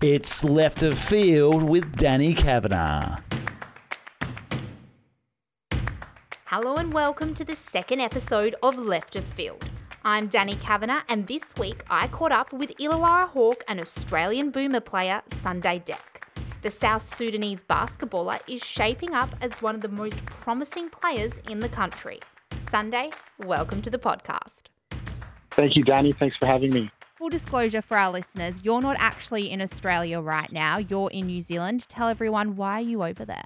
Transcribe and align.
It's 0.00 0.44
Left 0.44 0.84
of 0.84 0.96
Field 0.96 1.60
with 1.60 1.96
Danny 1.96 2.32
Kavanagh. 2.32 3.18
Hello 6.44 6.76
and 6.76 6.94
welcome 6.94 7.34
to 7.34 7.44
the 7.44 7.56
second 7.56 7.98
episode 7.98 8.54
of 8.62 8.78
Left 8.78 9.16
of 9.16 9.24
Field. 9.24 9.68
I'm 10.04 10.28
Danny 10.28 10.54
Kavanagh, 10.54 11.02
and 11.08 11.26
this 11.26 11.52
week 11.58 11.82
I 11.90 12.06
caught 12.06 12.30
up 12.30 12.52
with 12.52 12.76
Illawarra 12.78 13.30
Hawk 13.30 13.64
and 13.66 13.80
Australian 13.80 14.52
boomer 14.52 14.78
player 14.78 15.22
Sunday 15.26 15.82
Dech. 15.84 16.22
The 16.62 16.70
South 16.70 17.12
Sudanese 17.12 17.64
basketballer 17.64 18.38
is 18.46 18.64
shaping 18.64 19.16
up 19.16 19.34
as 19.40 19.60
one 19.60 19.74
of 19.74 19.80
the 19.80 19.88
most 19.88 20.24
promising 20.26 20.90
players 20.90 21.32
in 21.50 21.58
the 21.58 21.68
country. 21.68 22.20
Sunday, 22.62 23.10
welcome 23.44 23.82
to 23.82 23.90
the 23.90 23.98
podcast. 23.98 24.68
Thank 25.50 25.74
you, 25.74 25.82
Danny. 25.82 26.12
Thanks 26.12 26.36
for 26.36 26.46
having 26.46 26.72
me. 26.72 26.88
Full 27.18 27.28
disclosure 27.28 27.82
for 27.82 27.98
our 27.98 28.12
listeners, 28.12 28.60
you're 28.62 28.80
not 28.80 28.94
actually 29.00 29.50
in 29.50 29.60
Australia 29.60 30.20
right 30.20 30.52
now. 30.52 30.78
You're 30.78 31.10
in 31.10 31.26
New 31.26 31.40
Zealand. 31.40 31.84
Tell 31.88 32.06
everyone 32.06 32.54
why 32.54 32.74
are 32.74 32.80
you 32.80 33.02
over 33.02 33.24
there? 33.24 33.42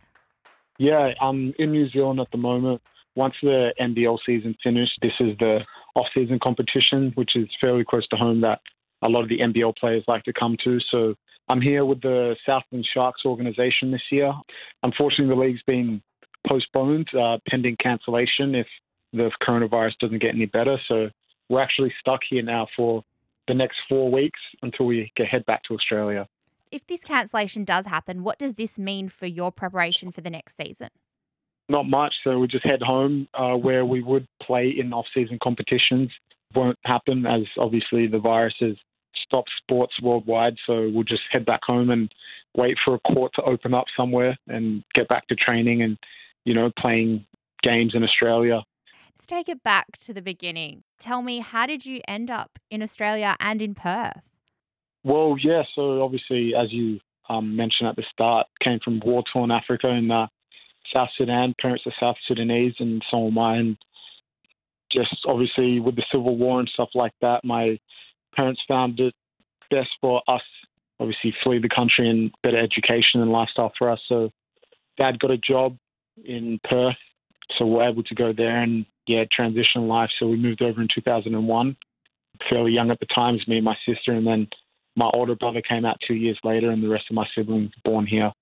Yeah, 0.79 1.13
I'm 1.23 1.55
in 1.59 1.73
New 1.73 1.89
Zealand 1.89 2.21
at 2.21 2.31
the 2.33 2.37
moment. 2.37 2.83
Once 3.17 3.33
the 3.43 3.73
NBL 3.81 4.19
season 4.27 4.55
finished, 4.63 4.93
this 5.01 5.15
is 5.21 5.39
the 5.39 5.61
off-season 5.95 6.39
competition, 6.43 7.13
which 7.15 7.31
is 7.35 7.49
fairly 7.63 7.83
close 7.83 8.07
to 8.09 8.17
home 8.17 8.43
that 8.43 8.61
a 9.01 9.09
lot 9.09 9.23
of 9.23 9.31
the 9.31 9.39
NBL 9.39 9.75
players 9.79 10.05
like 10.07 10.25
to 10.25 10.35
come 10.35 10.59
to. 10.65 10.79
So 10.91 11.15
I'm 11.49 11.63
here 11.63 11.87
with 11.87 12.03
the 12.03 12.37
Southland 12.45 12.87
Sharks 12.93 13.23
organization 13.25 13.91
this 13.91 14.03
year. 14.11 14.35
Unfortunately, 14.83 15.35
the 15.35 15.41
league's 15.41 15.63
been 15.67 16.03
postponed 16.47 17.09
uh, 17.19 17.39
pending 17.49 17.79
cancellation 17.83 18.55
if 18.55 18.67
the 19.15 19.31
coronavirus 19.43 19.93
doesn't 19.99 20.21
get 20.21 20.35
any 20.35 20.45
better. 20.45 20.77
So 20.89 21.09
we're 21.49 21.63
actually 21.63 21.95
stuck 22.01 22.21
here 22.29 22.43
now 22.43 22.67
for 22.77 23.03
the 23.53 23.59
next 23.59 23.77
four 23.87 24.11
weeks 24.11 24.41
until 24.63 24.87
we 24.87 25.13
get 25.15 25.27
head 25.27 25.45
back 25.45 25.63
to 25.65 25.75
Australia. 25.75 26.27
If 26.71 26.87
this 26.87 27.05
cancellation 27.05 27.65
does 27.65 27.85
happen, 27.85 28.23
what 28.23 28.39
does 28.39 28.55
this 28.55 28.79
mean 28.79 29.11
for 29.11 29.27
your 29.27 29.53
preparation 29.53 30.11
for 30.11 30.23
the 30.23 30.31
next 30.31 30.57
season? 30.57 30.89
Not 31.69 31.87
much. 31.87 32.15
So 32.25 32.39
we 32.39 32.47
just 32.47 32.65
head 32.65 32.81
home 32.81 33.29
uh, 33.35 33.55
where 33.57 33.85
we 33.85 34.03
would 34.03 34.27
play 34.43 34.75
in 34.77 34.95
off-season 34.95 35.39
competitions. 35.43 36.11
Won't 36.55 36.79
happen 36.85 37.27
as 37.27 37.43
obviously 37.59 38.07
the 38.07 38.19
virus 38.19 38.55
has 38.61 38.77
stopped 39.23 39.51
sports 39.63 39.93
worldwide. 40.03 40.55
So 40.67 40.91
we'll 40.93 41.05
just 41.05 41.23
head 41.31 41.45
back 41.45 41.61
home 41.65 41.91
and 41.91 42.11
wait 42.57 42.77
for 42.83 42.95
a 42.95 43.01
court 43.01 43.33
to 43.35 43.43
open 43.43 43.75
up 43.75 43.85
somewhere 43.95 44.37
and 44.49 44.83
get 44.95 45.09
back 45.09 45.27
to 45.29 45.37
training 45.37 45.83
and 45.83 45.99
you 46.45 46.55
know 46.55 46.71
playing 46.79 47.27
games 47.63 47.93
in 47.95 48.03
Australia. 48.03 48.63
Let's 49.23 49.29
take 49.29 49.49
it 49.49 49.63
back 49.63 49.99
to 49.99 50.13
the 50.13 50.21
beginning. 50.21 50.83
Tell 50.99 51.23
me, 51.23 51.39
how 51.39 51.65
did 51.65 51.87
you 51.87 52.01
end 52.09 52.29
up 52.29 52.59
in 52.73 52.83
Australia 52.83 53.37
and 53.39 53.63
in 53.63 53.73
Perth? 53.73 54.21
Well, 55.05 55.37
yeah. 55.41 55.63
So 55.77 56.03
obviously, 56.03 56.55
as 56.61 56.73
you 56.73 56.99
um, 57.29 57.55
mentioned 57.55 57.89
at 57.89 57.95
the 57.95 58.03
start, 58.13 58.49
came 58.65 58.81
from 58.85 59.01
war-torn 59.05 59.53
Africa 59.53 59.91
in 59.91 60.11
uh, 60.11 60.27
South 60.93 61.11
Sudan. 61.17 61.55
Parents 61.61 61.85
are 61.87 61.93
South 62.01 62.17
Sudanese, 62.27 62.75
and 62.81 63.01
so 63.13 63.29
am 63.29 63.39
I. 63.39 63.59
And 63.59 63.77
just 64.91 65.15
obviously 65.25 65.79
with 65.79 65.95
the 65.95 66.05
civil 66.11 66.37
war 66.37 66.59
and 66.59 66.69
stuff 66.75 66.89
like 66.93 67.15
that, 67.21 67.45
my 67.45 67.79
parents 68.35 68.61
found 68.67 68.99
it 68.99 69.15
best 69.71 69.91
for 70.01 70.21
us, 70.27 70.43
obviously, 70.99 71.33
flee 71.45 71.61
the 71.61 71.69
country 71.69 72.11
and 72.11 72.33
better 72.43 72.59
education 72.59 73.21
and 73.21 73.31
lifestyle 73.31 73.73
for 73.79 73.89
us. 73.89 74.01
So, 74.09 74.31
dad 74.99 75.21
got 75.21 75.31
a 75.31 75.39
job 75.39 75.77
in 76.25 76.59
Perth, 76.69 76.97
so 77.57 77.67
we're 77.67 77.89
able 77.89 78.03
to 78.03 78.17
go 78.17 78.33
there 78.37 78.61
and 78.61 78.85
yeah, 79.07 79.25
transition 79.31 79.89
life. 79.89 80.11
So 80.19 80.27
we 80.27 80.37
moved 80.37 80.63
over 80.63 80.81
in 80.81 80.89
2001, 80.95 81.77
fairly 82.49 82.73
young 82.73 82.91
at 82.91 83.01
the 83.01 83.07
time, 83.07 83.39
me 83.47 83.57
and 83.57 83.65
my 83.65 83.77
sister, 83.87 84.13
and 84.13 84.27
then 84.27 84.49
my 84.97 85.11
older 85.15 85.35
brother 85.35 85.63
came 85.63 85.85
out 85.85 85.97
two 86.07 86.15
years 86.15 86.39
later, 86.45 86.71
and 86.71 86.83
the 86.83 86.89
rest 86.89 87.05
of 87.11 87.15
my 87.15 87.27
siblings 87.35 87.71
born 87.85 88.07
here. 88.07 88.33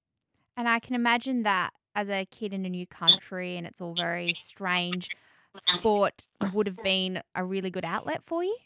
And 0.57 0.69
I 0.69 0.81
can 0.81 0.95
imagine 0.95 1.45
that 1.45 1.71
as 1.95 2.09
a 2.09 2.27
kid 2.27 2.53
in 2.53 2.65
a 2.65 2.69
new 2.69 2.87
country, 2.87 3.57
and 3.57 3.67
it's 3.67 3.81
all 3.81 3.95
very 3.95 4.35
strange. 4.35 5.09
Sport 5.59 6.27
would 6.55 6.67
have 6.67 6.83
been 6.83 7.21
a 7.35 7.45
really 7.45 7.71
good 7.71 7.85
outlet 7.85 8.23
for 8.27 8.45
you. 8.45 8.57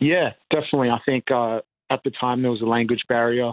Yeah, 0.00 0.30
definitely. 0.50 0.90
I 0.90 1.00
think 1.04 1.30
uh, 1.30 1.60
at 1.90 2.00
the 2.04 2.10
time 2.10 2.42
there 2.42 2.50
was 2.50 2.62
a 2.62 2.66
language 2.66 3.02
barrier, 3.08 3.52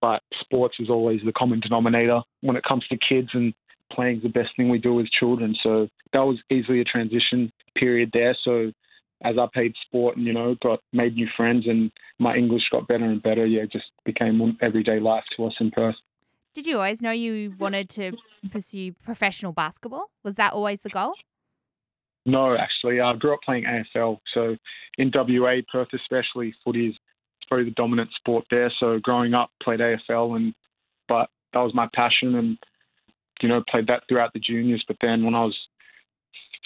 but 0.00 0.22
sports 0.40 0.76
is 0.78 0.90
always 0.90 1.20
the 1.24 1.32
common 1.32 1.60
denominator 1.60 2.20
when 2.42 2.56
it 2.56 2.64
comes 2.64 2.86
to 2.88 2.96
kids, 2.96 3.28
and 3.32 3.54
playing 3.92 4.18
is 4.18 4.22
the 4.22 4.28
best 4.28 4.50
thing 4.56 4.68
we 4.68 4.78
do 4.78 4.94
with 4.94 5.10
children. 5.10 5.56
So 5.62 5.88
that 6.12 6.20
was 6.20 6.38
easily 6.50 6.80
a 6.80 6.84
transition 6.84 7.52
period 7.76 8.10
there. 8.12 8.36
So 8.44 8.72
as 9.24 9.36
I 9.38 9.46
played 9.52 9.74
sport 9.86 10.16
and 10.16 10.26
you 10.26 10.32
know 10.32 10.54
got 10.62 10.80
made 10.92 11.14
new 11.14 11.28
friends 11.36 11.66
and 11.66 11.90
my 12.18 12.36
English 12.36 12.62
got 12.70 12.88
better 12.88 13.04
and 13.04 13.22
better, 13.22 13.46
yeah, 13.46 13.62
it 13.62 13.72
just 13.72 13.90
became 14.04 14.56
everyday 14.60 15.00
life 15.00 15.24
to 15.36 15.46
us 15.46 15.54
in 15.60 15.70
Perth. 15.70 15.96
Did 16.54 16.66
you 16.66 16.76
always 16.76 17.02
know 17.02 17.10
you 17.10 17.54
wanted 17.58 17.88
to 17.90 18.12
pursue 18.50 18.92
professional 19.04 19.52
basketball? 19.52 20.10
Was 20.24 20.36
that 20.36 20.52
always 20.52 20.80
the 20.80 20.88
goal? 20.88 21.14
No, 22.26 22.56
actually, 22.56 23.00
I 23.00 23.14
grew 23.14 23.34
up 23.34 23.40
playing 23.44 23.64
AFL. 23.64 24.18
So 24.34 24.56
in 24.98 25.10
WA, 25.14 25.56
Perth 25.70 25.88
especially, 25.94 26.54
footy 26.64 26.88
is 26.88 26.96
probably 27.48 27.66
the 27.66 27.70
dominant 27.72 28.10
sport 28.14 28.44
there. 28.50 28.72
So 28.78 28.98
growing 29.00 29.34
up, 29.34 29.50
played 29.62 29.80
AFL, 29.80 30.36
and 30.36 30.54
but 31.08 31.30
that 31.52 31.60
was 31.60 31.74
my 31.74 31.88
passion, 31.94 32.34
and 32.34 32.58
you 33.40 33.48
know 33.48 33.62
played 33.68 33.86
that 33.88 34.04
throughout 34.08 34.32
the 34.32 34.40
juniors. 34.40 34.84
But 34.86 34.96
then 35.00 35.24
when 35.24 35.34
I 35.34 35.44
was 35.44 35.56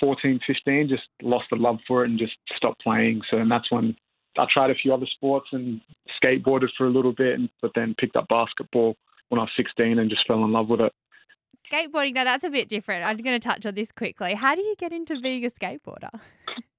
14, 0.00 0.40
15, 0.46 0.88
just 0.88 1.02
lost 1.22 1.46
the 1.50 1.56
love 1.56 1.78
for 1.86 2.04
it 2.04 2.10
and 2.10 2.18
just 2.18 2.36
stopped 2.56 2.82
playing. 2.82 3.22
So 3.30 3.38
and 3.38 3.50
that's 3.50 3.70
when 3.70 3.96
I 4.38 4.46
tried 4.52 4.70
a 4.70 4.74
few 4.74 4.92
other 4.94 5.06
sports 5.06 5.48
and 5.52 5.80
skateboarded 6.22 6.68
for 6.76 6.86
a 6.86 6.90
little 6.90 7.12
bit, 7.12 7.38
and, 7.38 7.48
but 7.60 7.72
then 7.74 7.94
picked 7.98 8.16
up 8.16 8.28
basketball 8.28 8.96
when 9.28 9.38
I 9.38 9.44
was 9.44 9.52
16 9.56 9.98
and 9.98 10.10
just 10.10 10.26
fell 10.26 10.44
in 10.44 10.52
love 10.52 10.68
with 10.68 10.80
it. 10.80 10.92
Skateboarding, 11.70 12.14
now 12.14 12.24
that's 12.24 12.44
a 12.44 12.50
bit 12.50 12.68
different. 12.68 13.04
I'm 13.04 13.16
going 13.18 13.38
to 13.38 13.46
touch 13.46 13.64
on 13.66 13.74
this 13.74 13.92
quickly. 13.92 14.34
How 14.34 14.54
do 14.54 14.62
you 14.62 14.74
get 14.78 14.92
into 14.92 15.20
being 15.20 15.44
a 15.44 15.48
skateboarder? 15.48 16.10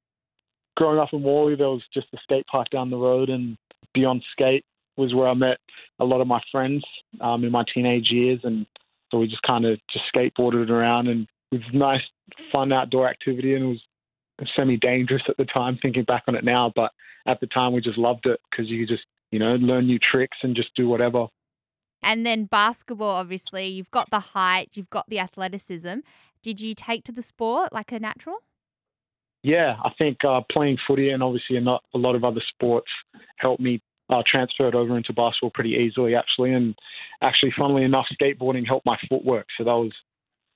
Growing 0.78 1.00
up 1.00 1.10
in 1.14 1.22
Morley, 1.22 1.56
there 1.56 1.70
was 1.70 1.84
just 1.94 2.08
a 2.14 2.18
skate 2.24 2.46
park 2.48 2.68
down 2.72 2.90
the 2.90 2.98
road, 2.98 3.30
and 3.30 3.58
Beyond 3.94 4.24
Skate 4.32 4.66
was 4.98 5.14
where 5.14 5.28
I 5.28 5.34
met 5.34 5.58
a 6.00 6.06
lot 6.06 6.22
of 6.22 6.28
my 6.28 6.42
friends 6.52 6.84
um, 7.22 7.44
in 7.44 7.52
my 7.52 7.64
teenage 7.74 8.10
years, 8.10 8.40
and 8.44 8.66
so 9.14 9.20
we 9.20 9.28
just 9.28 9.44
kind 9.44 9.66
of 9.66 9.80
just 9.92 10.06
skateboarded 10.14 10.70
around, 10.70 11.08
and 11.08 11.28
it 11.52 11.58
was 11.58 11.74
nice, 11.74 12.02
fun 12.52 12.74
outdoor 12.74 13.08
activity, 13.08 13.54
and 13.54 13.64
it 13.64 13.68
was 14.40 14.50
semi-dangerous 14.56 15.22
at 15.30 15.38
the 15.38 15.46
time, 15.46 15.78
thinking 15.82 16.04
back 16.04 16.24
on 16.28 16.36
it 16.36 16.44
now, 16.44 16.74
but 16.76 16.92
at 17.28 17.40
the 17.40 17.48
time 17.48 17.74
we 17.74 17.80
just 17.80 17.98
loved 17.98 18.26
it 18.26 18.40
because 18.50 18.70
you 18.70 18.80
could 18.80 18.94
just 18.94 19.06
you 19.32 19.40
know 19.40 19.56
learn 19.56 19.86
new 19.86 20.00
tricks 20.00 20.38
and 20.42 20.56
just 20.56 20.70
do 20.76 20.88
whatever. 20.88 21.28
And 22.02 22.26
then 22.26 22.46
basketball, 22.46 23.16
obviously, 23.16 23.68
you've 23.68 23.92
got 23.92 24.10
the 24.10 24.20
height, 24.20 24.72
you've 24.74 24.90
got 24.90 25.08
the 25.08 25.20
athleticism. 25.20 26.00
Did 26.42 26.60
you 26.60 26.74
take 26.74 27.06
to 27.06 27.12
the 27.14 27.22
sport 27.22 27.72
like 27.72 27.94
a 27.94 28.00
natural? 28.00 28.38
Yeah, 29.44 29.76
I 29.84 29.92
think 29.98 30.18
uh, 30.26 30.42
playing 30.52 30.78
footy 30.88 31.10
and 31.12 31.22
obviously 31.22 31.58
a 31.58 31.62
lot 31.62 32.16
of 32.16 32.24
other 32.24 32.42
sports 32.50 32.88
helped 33.38 33.62
me 33.62 33.82
uh, 34.14 34.24
transfer 34.30 34.68
it 34.68 34.76
over 34.76 34.96
into 34.96 35.14
basketball 35.14 35.52
pretty 35.54 35.72
easily, 35.72 36.16
actually. 36.16 36.54
And 36.54 36.76
actually, 37.22 37.54
funnily 37.58 37.84
enough, 37.84 38.06
skateboarding 38.22 38.68
helped 38.68 38.86
my 38.86 38.98
footwork, 39.10 39.48
so 39.58 39.64
that 39.64 39.72
was 39.72 39.92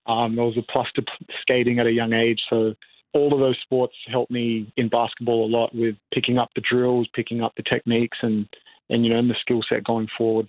um, 0.05 0.35
that 0.35 0.43
was 0.43 0.57
a 0.57 0.71
plus 0.71 0.87
to 0.95 1.03
skating 1.41 1.79
at 1.79 1.87
a 1.87 1.91
young 1.91 2.13
age. 2.13 2.39
So 2.49 2.75
all 3.13 3.33
of 3.33 3.39
those 3.39 3.57
sports 3.61 3.95
helped 4.09 4.31
me 4.31 4.71
in 4.77 4.89
basketball 4.89 5.45
a 5.45 5.51
lot 5.51 5.73
with 5.73 5.95
picking 6.13 6.37
up 6.37 6.49
the 6.55 6.61
drills, 6.61 7.07
picking 7.13 7.41
up 7.41 7.53
the 7.57 7.63
techniques, 7.63 8.17
and 8.21 8.47
and 8.89 9.05
you 9.05 9.11
know, 9.11 9.19
and 9.19 9.29
the 9.29 9.35
skill 9.41 9.61
set 9.67 9.83
going 9.83 10.07
forward. 10.17 10.47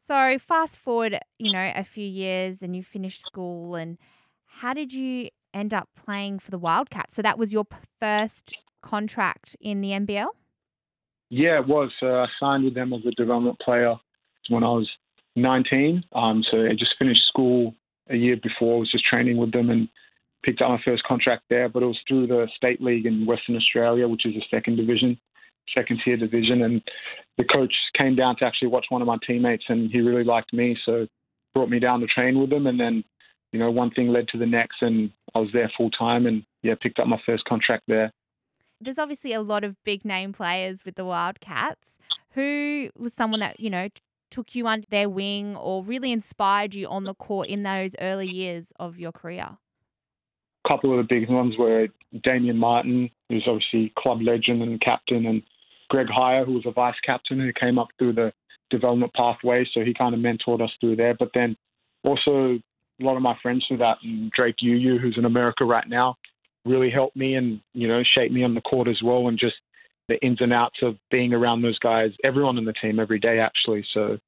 So 0.00 0.38
fast 0.38 0.78
forward, 0.78 1.18
you 1.38 1.52
know, 1.52 1.72
a 1.74 1.84
few 1.84 2.06
years 2.06 2.62
and 2.62 2.74
you 2.74 2.82
finished 2.82 3.20
school 3.22 3.74
and 3.74 3.98
how 4.46 4.72
did 4.72 4.92
you 4.92 5.28
end 5.52 5.74
up 5.74 5.88
playing 5.94 6.38
for 6.38 6.50
the 6.50 6.58
Wildcats? 6.58 7.14
So 7.14 7.22
that 7.22 7.38
was 7.38 7.52
your 7.52 7.66
first 8.00 8.54
contract 8.80 9.54
in 9.60 9.82
the 9.82 9.90
NBL? 9.90 10.28
Yeah, 11.30 11.60
it 11.60 11.66
was. 11.66 11.90
Uh, 12.02 12.22
I 12.22 12.26
signed 12.40 12.64
with 12.64 12.74
them 12.74 12.92
as 12.92 13.00
a 13.06 13.10
development 13.12 13.58
player 13.60 13.94
when 14.48 14.64
I 14.64 14.68
was 14.68 14.88
19. 15.36 16.04
Um, 16.14 16.44
so 16.50 16.64
I 16.64 16.70
just 16.70 16.94
finished 16.98 17.26
school 17.28 17.74
a 18.08 18.16
year 18.16 18.36
before. 18.42 18.76
I 18.76 18.80
was 18.80 18.90
just 18.90 19.04
training 19.04 19.36
with 19.36 19.52
them 19.52 19.70
and 19.70 19.88
picked 20.42 20.62
up 20.62 20.70
my 20.70 20.80
first 20.84 21.04
contract 21.04 21.44
there. 21.50 21.68
But 21.68 21.82
it 21.82 21.86
was 21.86 21.98
through 22.08 22.28
the 22.28 22.48
state 22.56 22.80
league 22.80 23.06
in 23.06 23.26
Western 23.26 23.56
Australia, 23.56 24.08
which 24.08 24.24
is 24.24 24.34
the 24.34 24.42
second 24.50 24.76
division 24.76 25.18
second 25.74 26.00
tier 26.04 26.16
division. 26.16 26.62
And 26.62 26.82
the 27.36 27.44
coach 27.44 27.72
came 27.96 28.16
down 28.16 28.36
to 28.36 28.44
actually 28.44 28.68
watch 28.68 28.86
one 28.88 29.02
of 29.02 29.06
my 29.06 29.18
teammates, 29.26 29.64
and 29.68 29.90
he 29.90 30.00
really 30.00 30.24
liked 30.24 30.52
me, 30.52 30.76
so 30.84 31.06
brought 31.54 31.70
me 31.70 31.78
down 31.78 32.00
to 32.00 32.06
train 32.06 32.38
with 32.38 32.50
them. 32.50 32.66
And 32.66 32.78
then, 32.78 33.04
you 33.52 33.58
know, 33.58 33.70
one 33.70 33.90
thing 33.90 34.08
led 34.08 34.28
to 34.28 34.38
the 34.38 34.46
next, 34.46 34.82
and 34.82 35.10
I 35.34 35.40
was 35.40 35.50
there 35.52 35.70
full 35.76 35.90
time, 35.90 36.26
and 36.26 36.44
yeah, 36.62 36.74
picked 36.80 36.98
up 36.98 37.06
my 37.06 37.20
first 37.24 37.44
contract 37.44 37.84
there. 37.88 38.12
There's 38.80 38.98
obviously 38.98 39.32
a 39.32 39.40
lot 39.40 39.64
of 39.64 39.76
big 39.84 40.04
name 40.04 40.32
players 40.32 40.84
with 40.84 40.94
the 40.94 41.04
Wildcats. 41.04 41.98
Who 42.32 42.90
was 42.96 43.12
someone 43.12 43.40
that 43.40 43.58
you 43.58 43.70
know 43.70 43.88
took 44.30 44.54
you 44.54 44.66
under 44.66 44.86
their 44.90 45.08
wing 45.08 45.56
or 45.56 45.82
really 45.82 46.12
inspired 46.12 46.74
you 46.74 46.86
on 46.88 47.04
the 47.04 47.14
court 47.14 47.48
in 47.48 47.62
those 47.62 47.96
early 48.00 48.28
years 48.28 48.72
of 48.78 48.98
your 48.98 49.12
career? 49.12 49.56
A 50.64 50.68
couple 50.68 50.92
of 50.92 50.98
the 50.98 51.14
big 51.14 51.28
ones 51.28 51.54
were 51.58 51.88
Damian 52.22 52.58
Martin, 52.58 53.10
who's 53.28 53.46
obviously 53.46 53.92
club 53.98 54.20
legend 54.22 54.62
and 54.62 54.80
captain, 54.80 55.26
and 55.26 55.42
Greg 55.88 56.08
Hire, 56.08 56.44
who 56.44 56.52
was 56.52 56.66
a 56.66 56.72
vice 56.72 56.98
captain 57.04 57.40
who 57.40 57.52
came 57.58 57.78
up 57.78 57.88
through 57.98 58.12
the 58.12 58.32
development 58.70 59.12
pathway. 59.14 59.66
So 59.72 59.80
he 59.80 59.94
kind 59.94 60.14
of 60.14 60.20
mentored 60.20 60.62
us 60.62 60.70
through 60.80 60.96
there. 60.96 61.14
But 61.18 61.30
then 61.34 61.56
also 62.04 62.58
a 63.00 63.04
lot 63.04 63.16
of 63.16 63.22
my 63.22 63.36
friends 63.42 63.64
through 63.66 63.78
that, 63.78 63.96
and 64.02 64.30
Drake 64.32 64.56
U'u, 64.62 65.00
who's 65.00 65.16
in 65.16 65.24
America 65.24 65.64
right 65.64 65.88
now, 65.88 66.16
really 66.64 66.90
helped 66.90 67.16
me 67.16 67.34
and 67.34 67.60
you 67.72 67.88
know 67.88 68.02
shaped 68.02 68.32
me 68.32 68.44
on 68.44 68.54
the 68.54 68.60
court 68.60 68.88
as 68.88 69.00
well, 69.02 69.28
and 69.28 69.38
just 69.38 69.56
the 70.08 70.18
ins 70.24 70.40
and 70.40 70.52
outs 70.52 70.78
of 70.82 70.96
being 71.10 71.32
around 71.32 71.62
those 71.62 71.78
guys, 71.78 72.10
everyone 72.24 72.58
on 72.58 72.64
the 72.64 72.72
team 72.72 72.98
every 72.98 73.18
day 73.18 73.38
actually. 73.38 73.84
So 73.92 74.18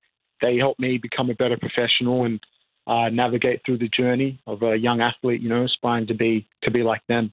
they 0.43 0.57
helped 0.57 0.81
me 0.81 0.99
become 0.99 1.31
a 1.31 1.35
better 1.35 1.57
professional 1.57 2.25
and 2.25 2.41
uh, 2.87 3.09
navigate 3.09 3.63
through 3.65 3.79
the 3.79 3.89
journey 3.89 4.41
of 4.47 4.63
a 4.63 4.77
young 4.77 5.01
athlete, 5.01 5.41
you 5.41 5.49
know, 5.49 5.65
aspiring 5.65 6.07
to 6.09 6.15
be 6.15 6.47
to 6.63 6.71
be 6.71 6.83
like 6.83 7.03
them. 7.09 7.33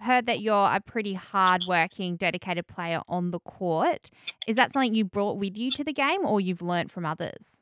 Heard 0.00 0.26
that 0.26 0.40
you're 0.40 0.70
a 0.70 0.78
pretty 0.78 1.14
hard-working, 1.14 2.16
dedicated 2.16 2.66
player 2.66 3.00
on 3.08 3.30
the 3.30 3.38
court. 3.38 4.10
Is 4.46 4.56
that 4.56 4.70
something 4.70 4.94
you 4.94 5.06
brought 5.06 5.38
with 5.38 5.56
you 5.56 5.70
to 5.70 5.82
the 5.82 5.92
game, 5.92 6.26
or 6.26 6.38
you've 6.38 6.60
learnt 6.60 6.90
from 6.90 7.06
others? 7.06 7.56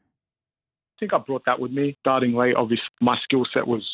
I 0.96 0.98
think 0.98 1.14
I 1.14 1.18
brought 1.18 1.44
that 1.46 1.60
with 1.60 1.70
me. 1.70 1.96
Starting 2.00 2.34
late, 2.34 2.56
obviously, 2.56 2.84
my 3.00 3.16
skill 3.22 3.44
set 3.54 3.68
was 3.68 3.84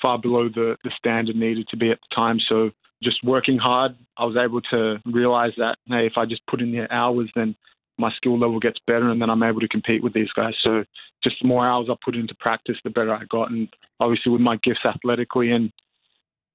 far 0.00 0.18
below 0.18 0.48
the, 0.48 0.76
the 0.84 0.90
standard 0.96 1.36
needed 1.36 1.68
to 1.68 1.76
be 1.76 1.90
at 1.90 1.98
the 2.00 2.14
time. 2.14 2.38
So 2.48 2.70
just 3.02 3.22
working 3.24 3.58
hard, 3.58 3.96
I 4.16 4.24
was 4.24 4.36
able 4.36 4.60
to 4.62 4.98
realize 5.06 5.52
that, 5.58 5.76
hey, 5.86 6.06
if 6.06 6.14
I 6.16 6.24
just 6.24 6.46
put 6.46 6.60
in 6.60 6.72
the 6.72 6.92
hours, 6.92 7.30
then 7.34 7.54
my 7.98 8.10
skill 8.16 8.38
level 8.38 8.60
gets 8.60 8.78
better 8.86 9.10
and 9.10 9.20
then 9.20 9.30
I'm 9.30 9.42
able 9.42 9.60
to 9.60 9.68
compete 9.68 10.02
with 10.02 10.12
these 10.12 10.32
guys. 10.34 10.54
So 10.62 10.84
just 11.24 11.36
the 11.40 11.48
more 11.48 11.66
hours 11.66 11.88
I 11.90 11.94
put 12.04 12.16
into 12.16 12.34
practice, 12.34 12.76
the 12.84 12.90
better 12.90 13.14
I 13.14 13.24
got. 13.30 13.50
And 13.50 13.68
obviously 14.00 14.32
with 14.32 14.40
my 14.40 14.56
gifts 14.62 14.84
athletically 14.84 15.50
and 15.50 15.72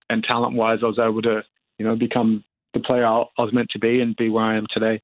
and 0.09 0.23
talent 0.25 0.55
wise, 0.55 0.79
I 0.83 0.87
was 0.87 0.99
able 0.99 1.21
to, 1.21 1.41
you 1.77 1.85
know, 1.85 1.95
become 1.95 2.43
the 2.73 2.81
player 2.81 3.05
I 3.05 3.23
was 3.37 3.53
meant 3.53 3.69
to 3.71 3.79
be 3.79 4.01
and 4.01 4.15
be 4.15 4.29
where 4.29 4.43
I 4.43 4.57
am 4.57 4.65
today. 4.69 5.01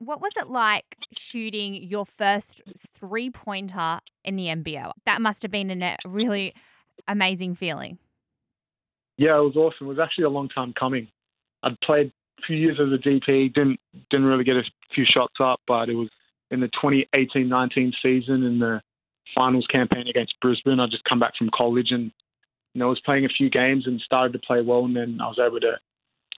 What 0.00 0.20
was 0.20 0.32
it 0.36 0.48
like 0.48 0.84
shooting 1.12 1.74
your 1.74 2.04
first 2.04 2.62
three 2.94 3.30
pointer 3.30 4.00
in 4.24 4.36
the 4.36 4.44
NBL? 4.44 4.92
That 5.06 5.22
must 5.22 5.42
have 5.42 5.50
been 5.50 5.82
a 5.82 5.96
really 6.04 6.54
amazing 7.08 7.56
feeling. 7.56 7.98
Yeah, 9.16 9.36
it 9.38 9.42
was 9.42 9.56
awesome. 9.56 9.88
It 9.88 9.90
was 9.90 9.98
actually 9.98 10.24
a 10.24 10.30
long 10.30 10.48
time 10.48 10.72
coming. 10.78 11.08
I'd 11.64 11.80
played 11.80 12.12
a 12.38 12.42
few 12.46 12.56
years 12.56 12.78
as 12.80 12.92
a 12.92 13.02
DP, 13.02 13.52
didn't 13.52 13.80
didn't 14.10 14.26
really 14.26 14.44
get 14.44 14.56
a 14.56 14.62
few 14.94 15.04
shots 15.04 15.34
up, 15.40 15.60
but 15.66 15.88
it 15.88 15.94
was 15.94 16.08
in 16.50 16.60
the 16.60 16.70
2018-19 16.82 17.92
season 18.00 18.44
in 18.44 18.58
the 18.60 18.80
finals 19.34 19.66
campaign 19.70 20.06
against 20.08 20.34
Brisbane. 20.40 20.80
I 20.80 20.86
just 20.86 21.04
come 21.04 21.18
back 21.18 21.32
from 21.36 21.50
college 21.52 21.88
and 21.90 22.12
you 22.74 22.78
know 22.78 22.88
was 22.88 23.00
playing 23.04 23.24
a 23.24 23.28
few 23.28 23.50
games 23.50 23.86
and 23.86 24.00
started 24.00 24.32
to 24.34 24.46
play 24.46 24.62
well, 24.62 24.84
and 24.84 24.96
then 24.96 25.18
I 25.20 25.26
was 25.26 25.40
able 25.44 25.60
to 25.60 25.78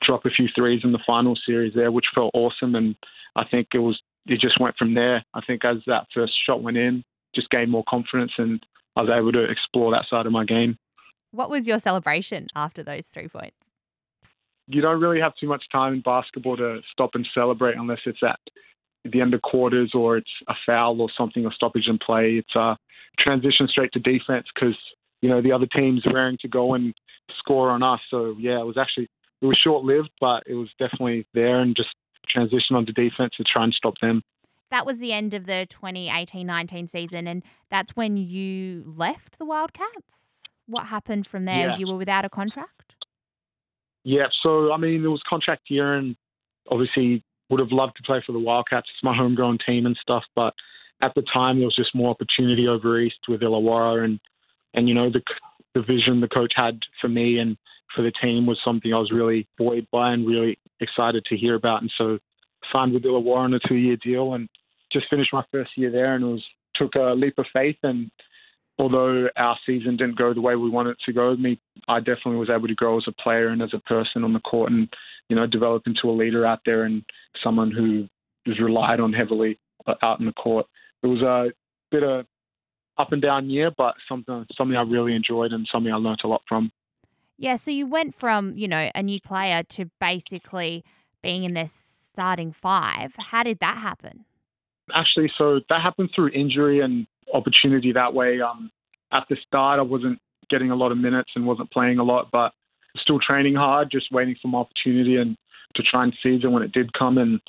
drop 0.02 0.24
a 0.24 0.30
few 0.30 0.48
threes 0.54 0.80
in 0.82 0.92
the 0.92 0.98
final 1.06 1.36
series 1.46 1.74
there, 1.74 1.92
which 1.92 2.06
felt 2.14 2.30
awesome. 2.34 2.74
And 2.74 2.96
I 3.36 3.44
think 3.44 3.68
it 3.74 3.78
was 3.78 4.00
it 4.26 4.40
just 4.40 4.60
went 4.60 4.76
from 4.76 4.94
there. 4.94 5.24
I 5.34 5.40
think 5.46 5.64
as 5.64 5.78
that 5.86 6.06
first 6.14 6.32
shot 6.46 6.62
went 6.62 6.76
in, 6.76 7.04
just 7.34 7.50
gained 7.50 7.70
more 7.70 7.84
confidence 7.88 8.32
and 8.38 8.64
I 9.00 9.02
was 9.02 9.18
able 9.18 9.32
to 9.32 9.50
explore 9.50 9.90
that 9.92 10.04
side 10.10 10.26
of 10.26 10.32
my 10.32 10.44
game. 10.44 10.76
What 11.32 11.48
was 11.48 11.66
your 11.66 11.78
celebration 11.78 12.48
after 12.54 12.82
those 12.82 13.06
three 13.06 13.28
points? 13.28 13.56
You 14.66 14.82
don't 14.82 15.00
really 15.00 15.20
have 15.20 15.32
too 15.40 15.48
much 15.48 15.64
time 15.72 15.94
in 15.94 16.00
basketball 16.02 16.56
to 16.58 16.80
stop 16.92 17.10
and 17.14 17.26
celebrate 17.32 17.76
unless 17.76 18.00
it's 18.04 18.22
at 18.22 18.38
the 19.04 19.22
end 19.22 19.32
of 19.32 19.40
quarters 19.40 19.92
or 19.94 20.18
it's 20.18 20.30
a 20.48 20.54
foul 20.66 21.00
or 21.00 21.08
something 21.16 21.46
or 21.46 21.52
stoppage 21.52 21.86
in 21.86 21.98
play. 21.98 22.34
It's 22.34 22.54
a 22.54 22.76
transition 23.18 23.68
straight 23.68 23.92
to 23.92 24.00
defense 24.00 24.46
because 24.54 24.76
you 25.22 25.30
know 25.30 25.40
the 25.40 25.52
other 25.52 25.66
team's 25.66 26.06
are 26.06 26.12
raring 26.12 26.38
to 26.42 26.48
go 26.48 26.74
and 26.74 26.92
score 27.38 27.70
on 27.70 27.82
us. 27.82 28.00
So 28.10 28.36
yeah, 28.38 28.60
it 28.60 28.66
was 28.66 28.76
actually 28.76 29.08
it 29.40 29.46
was 29.46 29.58
short 29.64 29.82
lived, 29.82 30.10
but 30.20 30.42
it 30.46 30.54
was 30.54 30.68
definitely 30.78 31.26
there 31.32 31.60
and 31.60 31.74
just 31.74 31.88
transition 32.28 32.76
onto 32.76 32.92
defense 32.92 33.32
to 33.38 33.44
try 33.44 33.64
and 33.64 33.72
stop 33.72 33.94
them. 34.02 34.22
That 34.70 34.86
was 34.86 34.98
the 34.98 35.12
end 35.12 35.34
of 35.34 35.46
the 35.46 35.66
2018 35.68 36.46
19 36.46 36.88
season, 36.88 37.26
and 37.26 37.42
that's 37.70 37.96
when 37.96 38.16
you 38.16 38.84
left 38.86 39.38
the 39.38 39.44
Wildcats. 39.44 40.28
What 40.66 40.86
happened 40.86 41.26
from 41.26 41.44
there? 41.44 41.70
Yeah. 41.70 41.78
You 41.78 41.88
were 41.88 41.96
without 41.96 42.24
a 42.24 42.30
contract? 42.30 42.94
Yeah, 44.04 44.26
so 44.42 44.72
I 44.72 44.76
mean, 44.76 45.04
it 45.04 45.08
was 45.08 45.22
contract 45.28 45.62
year, 45.68 45.94
and 45.94 46.16
obviously 46.70 47.24
would 47.50 47.60
have 47.60 47.72
loved 47.72 47.96
to 47.96 48.02
play 48.04 48.22
for 48.24 48.32
the 48.32 48.38
Wildcats. 48.38 48.86
It's 48.94 49.04
my 49.04 49.16
homegrown 49.16 49.58
team 49.66 49.86
and 49.86 49.98
stuff, 50.00 50.22
but 50.36 50.54
at 51.02 51.12
the 51.14 51.22
time 51.32 51.58
there 51.58 51.66
was 51.66 51.76
just 51.76 51.94
more 51.94 52.10
opportunity 52.10 52.68
over 52.68 52.98
east 53.00 53.18
with 53.28 53.40
Illawarra, 53.40 54.04
and 54.04 54.20
and 54.74 54.88
you 54.88 54.94
know 54.94 55.10
the 55.10 55.22
the 55.74 55.82
vision 55.82 56.20
the 56.20 56.28
coach 56.28 56.52
had 56.56 56.78
for 57.00 57.08
me 57.08 57.38
and 57.38 57.56
for 57.94 58.02
the 58.02 58.12
team 58.22 58.46
was 58.46 58.58
something 58.64 58.92
I 58.92 58.98
was 58.98 59.10
really 59.10 59.48
buoyed 59.58 59.86
by 59.90 60.12
and 60.12 60.26
really 60.26 60.58
excited 60.80 61.24
to 61.26 61.36
hear 61.36 61.54
about. 61.54 61.82
And 61.82 61.92
so 61.98 62.18
signed 62.72 62.92
with 62.92 63.02
Illawarra 63.02 63.38
on 63.38 63.54
a 63.54 63.60
two 63.66 63.74
year 63.74 63.96
deal 63.96 64.34
and 64.34 64.48
just 64.92 65.08
finished 65.08 65.32
my 65.32 65.44
first 65.52 65.70
year 65.76 65.90
there 65.90 66.14
and 66.14 66.24
it 66.24 66.26
was 66.26 66.44
took 66.74 66.94
a 66.94 67.14
leap 67.14 67.38
of 67.38 67.46
faith 67.52 67.76
and 67.82 68.10
although 68.80 69.28
our 69.36 69.58
season 69.66 69.96
didn't 69.96 70.16
go 70.16 70.32
the 70.32 70.40
way 70.40 70.56
we 70.56 70.70
wanted 70.70 70.92
it 70.92 70.98
to 71.04 71.12
go, 71.12 71.36
me 71.36 71.60
I 71.86 71.98
definitely 71.98 72.36
was 72.36 72.50
able 72.50 72.66
to 72.66 72.74
grow 72.74 72.96
as 72.96 73.04
a 73.06 73.12
player 73.12 73.48
and 73.48 73.62
as 73.62 73.74
a 73.74 73.78
person 73.80 74.24
on 74.24 74.32
the 74.32 74.40
court 74.40 74.72
and, 74.72 74.88
you 75.28 75.36
know, 75.36 75.46
develop 75.46 75.82
into 75.86 76.08
a 76.08 76.16
leader 76.16 76.46
out 76.46 76.60
there 76.64 76.84
and 76.84 77.04
someone 77.44 77.70
who 77.70 78.08
was 78.46 78.58
relied 78.58 79.00
on 79.00 79.12
heavily 79.12 79.58
out 80.02 80.18
in 80.18 80.26
the 80.26 80.32
court. 80.32 80.66
It 81.02 81.08
was 81.08 81.20
a 81.20 81.52
bit 81.90 82.02
of 82.02 82.26
up 82.98 83.12
and 83.12 83.20
down 83.20 83.50
year, 83.50 83.70
but 83.76 83.94
something 84.08 84.46
something 84.56 84.76
I 84.76 84.82
really 84.82 85.14
enjoyed 85.14 85.52
and 85.52 85.68
something 85.70 85.92
I 85.92 85.96
learnt 85.96 86.22
a 86.24 86.28
lot 86.28 86.42
from. 86.48 86.72
Yeah, 87.38 87.56
so 87.56 87.70
you 87.70 87.86
went 87.86 88.14
from, 88.14 88.52
you 88.54 88.68
know, 88.68 88.90
a 88.94 89.02
new 89.02 89.20
player 89.20 89.62
to 89.62 89.90
basically 90.00 90.84
being 91.22 91.44
in 91.44 91.54
this 91.54 91.98
starting 92.12 92.52
five. 92.52 93.14
How 93.16 93.42
did 93.42 93.60
that 93.60 93.78
happen? 93.78 94.24
Actually, 94.94 95.30
so 95.36 95.60
that 95.68 95.80
happened 95.82 96.10
through 96.14 96.30
injury 96.30 96.80
and 96.80 97.06
opportunity 97.32 97.92
that 97.92 98.14
way. 98.14 98.40
Um, 98.40 98.70
at 99.12 99.24
the 99.28 99.36
start, 99.46 99.78
I 99.78 99.82
wasn't 99.82 100.18
getting 100.48 100.70
a 100.70 100.76
lot 100.76 100.92
of 100.92 100.98
minutes 100.98 101.30
and 101.34 101.46
wasn't 101.46 101.70
playing 101.70 101.98
a 101.98 102.04
lot, 102.04 102.28
but 102.32 102.52
still 102.96 103.18
training 103.20 103.54
hard, 103.54 103.90
just 103.90 104.12
waiting 104.12 104.36
for 104.40 104.48
my 104.48 104.58
opportunity 104.58 105.16
and 105.16 105.36
to 105.76 105.82
try 105.82 106.02
and 106.02 106.12
seize 106.22 106.42
it 106.42 106.48
when 106.48 106.62
it 106.62 106.72
did 106.72 106.92
come. 106.92 107.18
And 107.18 107.40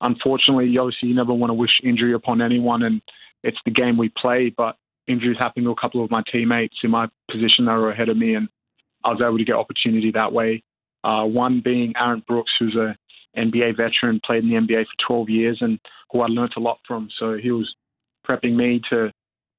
unfortunately, 0.00 0.76
obviously, 0.78 1.08
you 1.08 1.14
never 1.14 1.32
want 1.32 1.50
to 1.50 1.54
wish 1.54 1.70
injury 1.82 2.14
upon 2.14 2.42
anyone, 2.42 2.82
and 2.82 3.00
it's 3.42 3.58
the 3.64 3.70
game 3.70 3.96
we 3.96 4.10
play. 4.20 4.52
But 4.56 4.76
injuries 5.06 5.38
happened 5.38 5.66
to 5.66 5.70
a 5.70 5.80
couple 5.80 6.04
of 6.04 6.10
my 6.10 6.22
teammates 6.30 6.76
in 6.82 6.90
my 6.90 7.06
position 7.30 7.66
that 7.66 7.74
were 7.74 7.90
ahead 7.90 8.08
of 8.08 8.16
me, 8.16 8.34
and 8.34 8.48
I 9.04 9.10
was 9.10 9.20
able 9.22 9.38
to 9.38 9.44
get 9.44 9.54
opportunity 9.54 10.10
that 10.12 10.32
way. 10.32 10.62
Uh, 11.04 11.24
one 11.24 11.60
being 11.64 11.94
Aaron 11.96 12.22
Brooks, 12.26 12.52
who's 12.58 12.76
a 12.76 12.96
NBA 13.36 13.76
veteran, 13.76 14.20
played 14.24 14.44
in 14.44 14.50
the 14.50 14.56
NBA 14.56 14.84
for 14.84 15.06
12 15.06 15.30
years, 15.30 15.58
and 15.60 15.78
who 16.10 16.20
I 16.20 16.26
learnt 16.26 16.54
a 16.56 16.60
lot 16.60 16.78
from. 16.86 17.08
So 17.18 17.36
he 17.36 17.50
was 17.50 17.72
prepping 18.28 18.54
me 18.56 18.80
to 18.90 19.12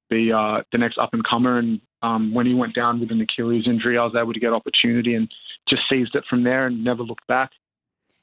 be 0.08 0.32
uh, 0.32 0.62
the 0.72 0.78
next 0.78 0.98
up 0.98 1.10
and 1.12 1.24
comer. 1.24 1.58
And 1.58 1.80
um, 2.02 2.34
when 2.34 2.46
he 2.46 2.54
went 2.54 2.74
down 2.74 3.00
with 3.00 3.10
an 3.10 3.20
Achilles 3.20 3.66
injury, 3.66 3.96
I 3.96 4.04
was 4.04 4.14
able 4.20 4.32
to 4.32 4.40
get 4.40 4.52
opportunity 4.52 5.14
and 5.14 5.32
just 5.68 5.82
seized 5.88 6.14
it 6.14 6.24
from 6.28 6.44
there 6.44 6.66
and 6.66 6.84
never 6.84 7.02
looked 7.02 7.26
back. 7.26 7.50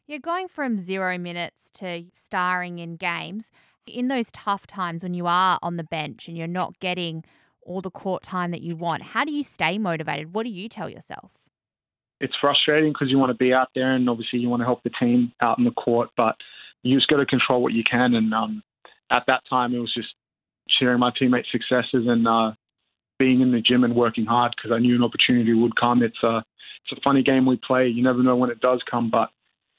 You're 0.05 0.19
going 0.19 0.48
from 0.48 0.79
zero 0.79 1.17
minutes 1.17 1.69
to 1.75 2.05
starring 2.13 2.79
in 2.79 2.95
games. 2.95 3.51
In 3.86 4.07
those 4.10 4.31
tough 4.31 4.67
times 4.67 5.03
when 5.03 5.13
you 5.13 5.27
are 5.27 5.60
on 5.62 5.77
the 5.77 5.83
bench 5.83 6.27
and 6.27 6.38
you're 6.38 6.48
not 6.48 6.79
getting 6.79 7.24
all 7.62 7.81
the 7.81 7.91
court 7.91 8.24
time 8.24 8.50
that 8.51 8.62
you 8.62 8.75
want, 8.75 9.03
how 9.03 9.25
do 9.25 9.31
you 9.31 9.43
stay 9.43 9.77
motivated? 9.77 10.33
What 10.33 10.43
do 10.43 10.50
you 10.50 10.69
tell 10.69 10.89
yourself? 10.89 11.31
It's 12.19 12.33
frustrating 12.41 12.91
because 12.91 13.09
you 13.09 13.19
want 13.19 13.31
to 13.31 13.38
be 13.38 13.53
out 13.53 13.69
there 13.75 13.93
and 13.93 14.09
obviously 14.09 14.39
you 14.39 14.50
want 14.50 14.62
to 14.62 14.65
help 14.65 14.81
the 14.83 14.91
team 15.00 15.31
out 15.41 15.59
in 15.59 15.65
the 15.65 15.71
court, 15.71 16.09
but 16.17 16.36
you 16.83 16.97
just 16.97 17.09
got 17.09 17.17
to 17.17 17.25
control 17.25 17.62
what 17.62 17.74
you 17.74 17.83
can. 17.89 18.15
And 18.15 18.33
um, 18.33 18.63
at 19.12 19.24
that 19.27 19.41
time, 19.50 19.74
it 19.74 19.79
was 19.79 19.93
just 19.93 20.09
sharing 20.79 21.00
my 21.00 21.12
teammates' 21.17 21.50
successes 21.51 22.05
and 22.07 22.27
uh, 22.27 22.51
being 23.19 23.41
in 23.41 23.51
the 23.51 23.62
gym 23.62 23.83
and 23.83 23.95
working 23.95 24.25
hard 24.25 24.53
because 24.55 24.74
I 24.74 24.79
knew 24.79 24.95
an 24.95 25.03
opportunity 25.03 25.53
would 25.53 25.75
come. 25.75 26.03
It's 26.03 26.21
a 26.24 26.43
it's 26.83 26.97
a 26.97 27.01
funny 27.03 27.21
game 27.21 27.45
we 27.45 27.57
play. 27.57 27.88
You 27.88 28.03
never 28.03 28.24
know 28.24 28.36
when 28.36 28.50
it 28.50 28.62
does 28.62 28.81
come, 28.89 29.09
but 29.12 29.29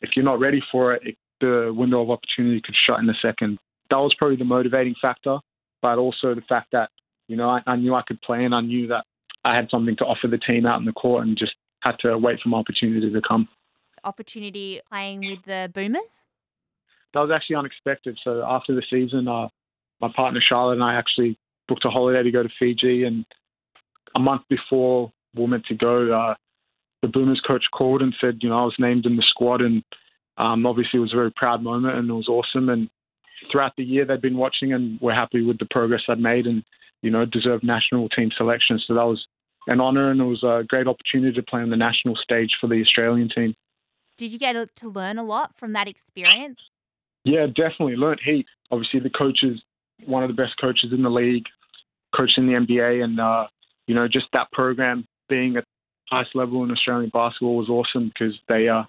if 0.01 0.11
you're 0.15 0.25
not 0.25 0.41
ready 0.41 0.63
for 0.71 0.95
it, 0.95 1.03
it 1.05 1.17
the 1.41 1.73
window 1.75 2.03
of 2.03 2.11
opportunity 2.11 2.61
could 2.61 2.75
shut 2.87 2.99
in 2.99 3.09
a 3.09 3.15
second. 3.23 3.59
That 3.91 3.97
was 3.97 4.15
probably 4.19 4.37
the 4.37 4.45
motivating 4.45 4.95
factor, 5.01 5.39
but 5.81 5.99
also 5.99 6.35
the 6.35 6.43
fact 6.49 6.69
that 6.73 6.91
you 7.29 7.37
know 7.37 7.49
I, 7.49 7.61
I 7.67 7.77
knew 7.77 7.95
I 7.95 8.03
could 8.07 8.21
play 8.23 8.45
and 8.45 8.55
I 8.55 8.61
knew 8.61 8.89
that 8.89 9.05
I 9.45 9.55
had 9.55 9.69
something 9.71 9.97
to 9.97 10.05
offer 10.05 10.27
the 10.27 10.39
team 10.39 10.67
out 10.67 10.81
in 10.81 10.85
the 10.85 10.93
court 10.93 11.27
and 11.27 11.39
just 11.39 11.53
had 11.81 11.97
to 12.01 12.17
wait 12.19 12.41
for 12.43 12.49
my 12.49 12.59
opportunity 12.59 13.11
to 13.11 13.21
come. 13.27 13.49
Opportunity 14.05 14.81
playing 14.89 15.21
with 15.21 15.45
the 15.45 15.71
Boomers? 15.75 16.25
That 17.15 17.21
was 17.21 17.31
actually 17.35 17.57
unexpected. 17.57 18.19
So 18.23 18.45
after 18.47 18.75
the 18.75 18.83
season, 18.91 19.29
uh, 19.29 19.49
my 20.01 20.09
partner 20.15 20.41
Charlotte 20.47 20.75
and 20.75 20.85
I 20.85 20.95
actually 20.95 21.39
booked 21.67 21.85
a 21.85 21.91
holiday 21.91 22.23
to 22.23 22.31
go 22.31 22.43
to 22.43 22.49
Fiji, 22.59 23.05
and 23.05 23.25
a 24.15 24.21
month 24.21 24.43
before 24.49 25.13
we 25.35 25.43
were 25.43 25.49
meant 25.49 25.67
to 25.67 25.75
go, 25.75 26.13
uh, 26.13 26.35
the 27.03 27.09
Boomers 27.09 27.43
coach 27.47 27.65
called 27.73 28.03
and 28.03 28.15
said, 28.21 28.39
you 28.41 28.49
know, 28.49 28.59
I 28.59 28.65
was 28.65 28.77
named 28.79 29.07
in 29.07 29.17
the 29.17 29.25
squad, 29.29 29.61
and 29.61 29.83
um, 30.37 30.67
obviously 30.67 30.99
it 30.99 31.03
was 31.03 31.13
a 31.13 31.17
very 31.17 31.33
proud 31.33 31.63
moment 31.63 31.97
and 31.97 32.09
it 32.09 32.13
was 32.13 32.29
awesome. 32.29 32.69
And 32.69 32.89
throughout 33.51 33.73
the 33.77 33.85
year, 33.85 34.05
they'd 34.05 34.21
been 34.21 34.37
watching 34.37 34.73
and 34.73 35.01
were 35.01 35.15
happy 35.15 35.43
with 35.43 35.59
the 35.59 35.67
progress 35.71 36.03
I'd 36.09 36.21
made, 36.21 36.47
and 36.47 36.63
you 37.03 37.11
know, 37.11 37.25
deserved 37.25 37.65
national 37.65 38.09
team 38.09 38.31
selection. 38.37 38.81
So 38.87 38.95
that 38.95 39.07
was 39.07 39.25
an 39.69 39.81
honour, 39.81 40.11
and 40.11 40.21
it 40.21 40.25
was 40.25 40.43
a 40.43 40.65
great 40.67 40.87
opportunity 40.87 41.35
to 41.35 41.43
play 41.43 41.61
on 41.61 41.71
the 41.71 41.77
national 41.77 42.17
stage 42.17 42.51
for 42.61 42.67
the 42.67 42.81
Australian 42.83 43.29
team. 43.29 43.55
Did 44.17 44.33
you 44.33 44.39
get 44.39 44.57
to 44.77 44.89
learn 44.89 45.19
a 45.19 45.23
lot 45.23 45.57
from 45.57 45.75
that 45.75 45.87
experience? 45.87 46.65
Yeah, 47.25 47.47
definitely 47.47 47.95
learned 47.95 48.21
heaps. 48.25 48.49
Obviously, 48.71 49.01
the 49.01 49.11
coaches 49.11 49.63
one 50.07 50.23
of 50.23 50.29
the 50.29 50.35
best 50.35 50.55
coaches 50.61 50.91
in 50.93 51.03
the 51.03 51.11
league, 51.11 51.45
coaching 52.15 52.47
the 52.47 52.53
NBA, 52.53 53.03
and 53.03 53.21
uh, 53.21 53.47
you 53.87 53.95
know 53.95 54.09
just 54.09 54.27
that 54.33 54.51
program 54.53 55.07
being 55.29 55.57
at 55.57 55.65
highest 56.09 56.35
level 56.35 56.65
in 56.65 56.71
Australian 56.71 57.11
basketball 57.13 57.57
was 57.57 57.69
awesome 57.69 58.09
because 58.09 58.35
they 58.49 58.69
uh, 58.69 58.85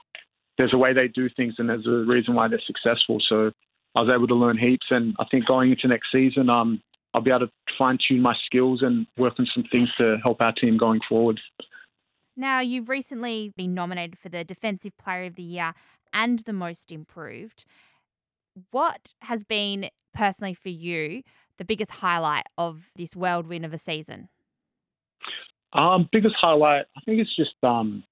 there's 0.57 0.73
a 0.73 0.77
way 0.77 0.93
they 0.93 1.07
do 1.07 1.29
things 1.35 1.55
and 1.57 1.69
there's 1.69 1.87
a 1.87 2.09
reason 2.09 2.35
why 2.35 2.47
they're 2.47 2.61
successful. 2.65 3.17
So 3.27 3.51
I 3.95 4.01
was 4.01 4.11
able 4.13 4.27
to 4.27 4.35
learn 4.35 4.57
heaps, 4.57 4.87
and 4.89 5.15
I 5.19 5.25
think 5.29 5.45
going 5.45 5.71
into 5.71 5.87
next 5.87 6.11
season, 6.11 6.49
um, 6.49 6.81
I'll 7.13 7.21
be 7.21 7.31
able 7.31 7.47
to 7.47 7.51
fine 7.77 7.97
tune 8.07 8.21
my 8.21 8.35
skills 8.45 8.81
and 8.81 9.07
work 9.17 9.33
on 9.39 9.47
some 9.53 9.63
things 9.71 9.89
to 9.97 10.17
help 10.23 10.41
our 10.41 10.53
team 10.53 10.77
going 10.77 10.99
forward. 11.07 11.39
Now, 12.35 12.59
you've 12.59 12.89
recently 12.89 13.51
been 13.57 13.73
nominated 13.73 14.17
for 14.17 14.29
the 14.29 14.43
Defensive 14.43 14.97
Player 14.97 15.25
of 15.25 15.35
the 15.35 15.43
Year 15.43 15.73
and 16.13 16.39
the 16.39 16.53
Most 16.53 16.91
Improved. 16.91 17.65
What 18.71 19.13
has 19.21 19.43
been 19.43 19.89
personally 20.13 20.53
for 20.53 20.69
you 20.69 21.23
the 21.57 21.65
biggest 21.65 21.91
highlight 21.91 22.45
of 22.57 22.91
this 22.95 23.15
world 23.15 23.45
whirlwind 23.45 23.65
of 23.65 23.73
a 23.73 23.77
season? 23.77 24.29
Um, 25.73 26.09
biggest 26.11 26.35
highlight, 26.39 26.85
I 26.97 27.01
think 27.05 27.19
it's 27.19 27.35
just 27.35 27.51
um, 27.63 28.03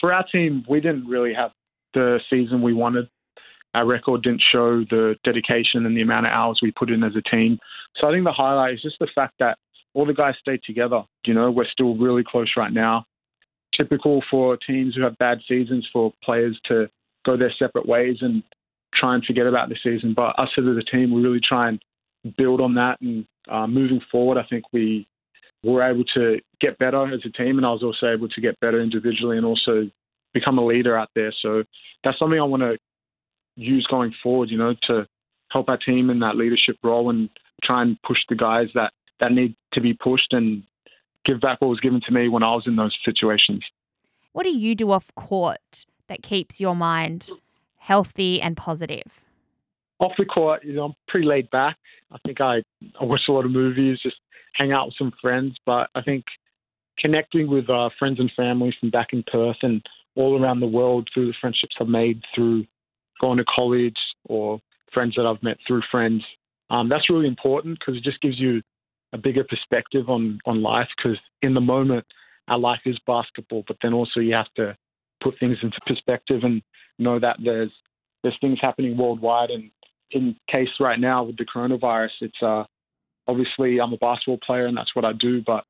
for 0.00 0.12
our 0.12 0.24
team, 0.30 0.64
we 0.68 0.80
didn't 0.80 1.06
really 1.06 1.34
have 1.34 1.50
the 1.92 2.20
season 2.30 2.62
we 2.62 2.72
wanted. 2.72 3.08
Our 3.74 3.84
record 3.86 4.22
didn't 4.22 4.42
show 4.52 4.84
the 4.88 5.16
dedication 5.24 5.84
and 5.84 5.96
the 5.96 6.02
amount 6.02 6.26
of 6.26 6.32
hours 6.32 6.60
we 6.62 6.70
put 6.70 6.90
in 6.90 7.02
as 7.02 7.12
a 7.16 7.22
team. 7.28 7.58
So 7.96 8.08
I 8.08 8.12
think 8.12 8.24
the 8.24 8.32
highlight 8.32 8.74
is 8.74 8.82
just 8.82 8.98
the 8.98 9.08
fact 9.14 9.34
that 9.38 9.58
all 9.94 10.06
the 10.06 10.14
guys 10.14 10.34
stayed 10.40 10.60
together. 10.64 11.02
You 11.24 11.34
know, 11.34 11.50
we're 11.50 11.68
still 11.70 11.96
really 11.96 12.24
close 12.26 12.52
right 12.56 12.72
now. 12.72 13.06
Typical 13.76 14.22
for 14.30 14.56
teams 14.56 14.94
who 14.94 15.02
have 15.02 15.18
bad 15.18 15.38
seasons 15.48 15.88
for 15.92 16.12
players 16.22 16.58
to 16.66 16.88
go 17.24 17.36
their 17.36 17.52
separate 17.58 17.86
ways 17.86 18.18
and 18.20 18.42
try 18.94 19.14
and 19.14 19.24
forget 19.24 19.46
about 19.46 19.68
the 19.68 19.76
season. 19.82 20.14
But 20.14 20.38
us 20.38 20.50
as 20.58 20.64
a 20.64 20.82
team, 20.90 21.12
we 21.12 21.22
really 21.22 21.40
try 21.46 21.68
and 21.68 21.80
build 22.36 22.60
on 22.60 22.74
that. 22.74 23.00
And 23.00 23.26
uh, 23.50 23.66
moving 23.66 24.00
forward, 24.10 24.38
I 24.38 24.46
think 24.48 24.64
we 24.72 25.06
were 25.62 25.82
able 25.82 26.04
to 26.14 26.38
get 26.60 26.78
better 26.78 27.12
as 27.12 27.20
a 27.24 27.30
team, 27.30 27.56
and 27.56 27.66
I 27.66 27.70
was 27.70 27.82
also 27.82 28.12
able 28.12 28.28
to 28.28 28.40
get 28.40 28.58
better 28.60 28.80
individually 28.80 29.36
and 29.36 29.46
also 29.46 29.90
become 30.32 30.58
a 30.58 30.66
leader 30.66 30.96
out 30.96 31.08
there. 31.14 31.32
So 31.42 31.64
that's 32.02 32.18
something 32.18 32.38
I 32.38 32.44
want 32.44 32.62
to 32.62 32.76
use 33.56 33.86
going 33.90 34.12
forward, 34.22 34.50
you 34.50 34.58
know, 34.58 34.74
to 34.88 35.06
help 35.54 35.68
our 35.68 35.78
team 35.78 36.10
in 36.10 36.18
that 36.18 36.36
leadership 36.36 36.76
role 36.82 37.08
and 37.08 37.30
try 37.62 37.80
and 37.80 37.96
push 38.02 38.18
the 38.28 38.34
guys 38.34 38.66
that, 38.74 38.92
that 39.20 39.32
need 39.32 39.54
to 39.72 39.80
be 39.80 39.94
pushed 39.94 40.32
and 40.32 40.64
give 41.24 41.40
back 41.40 41.60
what 41.60 41.68
was 41.68 41.80
given 41.80 42.00
to 42.04 42.12
me 42.12 42.28
when 42.28 42.42
I 42.42 42.54
was 42.54 42.64
in 42.66 42.76
those 42.76 42.94
situations. 43.04 43.64
What 44.32 44.42
do 44.42 44.50
you 44.50 44.74
do 44.74 44.90
off 44.90 45.14
court 45.14 45.86
that 46.08 46.22
keeps 46.22 46.60
your 46.60 46.74
mind 46.74 47.30
healthy 47.78 48.42
and 48.42 48.56
positive? 48.56 49.20
Off 50.00 50.12
the 50.18 50.24
court, 50.24 50.64
you 50.64 50.74
know, 50.74 50.86
I'm 50.86 50.94
pretty 51.06 51.26
laid 51.26 51.48
back. 51.50 51.76
I 52.10 52.18
think 52.26 52.40
I, 52.40 52.62
I 53.00 53.04
watch 53.04 53.22
a 53.28 53.32
lot 53.32 53.44
of 53.44 53.52
movies, 53.52 54.00
just 54.02 54.16
hang 54.54 54.72
out 54.72 54.86
with 54.86 54.96
some 54.98 55.12
friends. 55.22 55.54
But 55.64 55.88
I 55.94 56.02
think 56.02 56.24
connecting 56.98 57.48
with 57.48 57.70
uh, 57.70 57.90
friends 57.96 58.18
and 58.18 58.30
family 58.36 58.74
from 58.80 58.90
back 58.90 59.08
in 59.12 59.22
Perth 59.30 59.58
and 59.62 59.80
all 60.16 60.40
around 60.40 60.58
the 60.58 60.66
world 60.66 61.08
through 61.14 61.28
the 61.28 61.34
friendships 61.40 61.76
I've 61.80 61.86
made 61.86 62.22
through 62.34 62.66
going 63.20 63.38
to 63.38 63.44
college 63.44 63.96
or 64.24 64.60
friends 64.94 65.14
that 65.16 65.26
I've 65.26 65.42
met 65.42 65.58
through 65.66 65.82
friends, 65.90 66.22
um, 66.70 66.88
that's 66.88 67.10
really 67.10 67.26
important 67.26 67.78
because 67.78 67.96
it 67.96 68.04
just 68.04 68.20
gives 68.20 68.38
you 68.38 68.62
a 69.12 69.18
bigger 69.18 69.44
perspective 69.44 70.08
on 70.08 70.38
on 70.46 70.62
life. 70.62 70.88
Because 70.96 71.18
in 71.42 71.54
the 71.54 71.60
moment, 71.60 72.06
our 72.48 72.58
life 72.58 72.80
is 72.86 72.98
basketball, 73.06 73.64
but 73.66 73.76
then 73.82 73.92
also 73.92 74.20
you 74.20 74.34
have 74.34 74.52
to 74.56 74.76
put 75.22 75.34
things 75.38 75.56
into 75.62 75.78
perspective 75.86 76.40
and 76.42 76.62
know 76.98 77.18
that 77.18 77.36
there's 77.42 77.72
there's 78.22 78.36
things 78.40 78.58
happening 78.60 78.96
worldwide. 78.96 79.50
And 79.50 79.70
in 80.10 80.36
case 80.50 80.68
right 80.80 80.98
now 80.98 81.24
with 81.24 81.36
the 81.36 81.44
coronavirus, 81.44 82.10
it's 82.20 82.42
uh, 82.42 82.64
obviously 83.26 83.80
I'm 83.80 83.92
a 83.92 83.98
basketball 83.98 84.38
player 84.44 84.66
and 84.66 84.76
that's 84.76 84.94
what 84.94 85.04
I 85.04 85.12
do, 85.12 85.42
but 85.46 85.64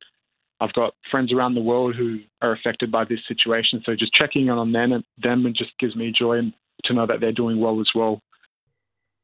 I've 0.61 0.73
got 0.73 0.95
friends 1.11 1.33
around 1.33 1.55
the 1.55 1.61
world 1.61 1.95
who 1.97 2.21
are 2.41 2.53
affected 2.53 2.91
by 2.91 3.05
this 3.05 3.21
situation. 3.27 3.83
So 3.85 3.93
just 3.99 4.15
checking 4.15 4.47
in 4.47 4.51
on 4.51 4.73
them 4.73 4.93
and 4.93 5.05
them 5.23 5.45
just 5.57 5.73
gives 5.79 5.97
me 5.97 6.13
joy 6.17 6.39
and 6.39 6.53
to 6.85 6.95
know 6.95 7.07
that 7.07 7.21
they're 7.21 7.33
doing 7.33 7.61
well 7.61 7.81
as 7.81 7.89
well. 7.95 8.21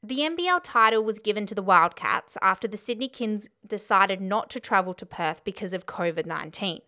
The 0.03 0.21
NBL 0.21 0.61
title 0.63 1.05
was 1.05 1.19
given 1.19 1.45
to 1.47 1.55
the 1.55 1.63
Wildcats 1.63 2.39
after 2.41 2.67
the 2.67 2.79
Sydney 2.79 3.09
Kings 3.09 3.49
decided 3.67 4.21
not 4.21 4.49
to 4.51 4.61
travel 4.61 4.95
to 4.95 5.05
Perth 5.05 5.45
because 5.45 5.75
of 5.75 5.85
COVID 5.85 6.25
19. 6.25 6.81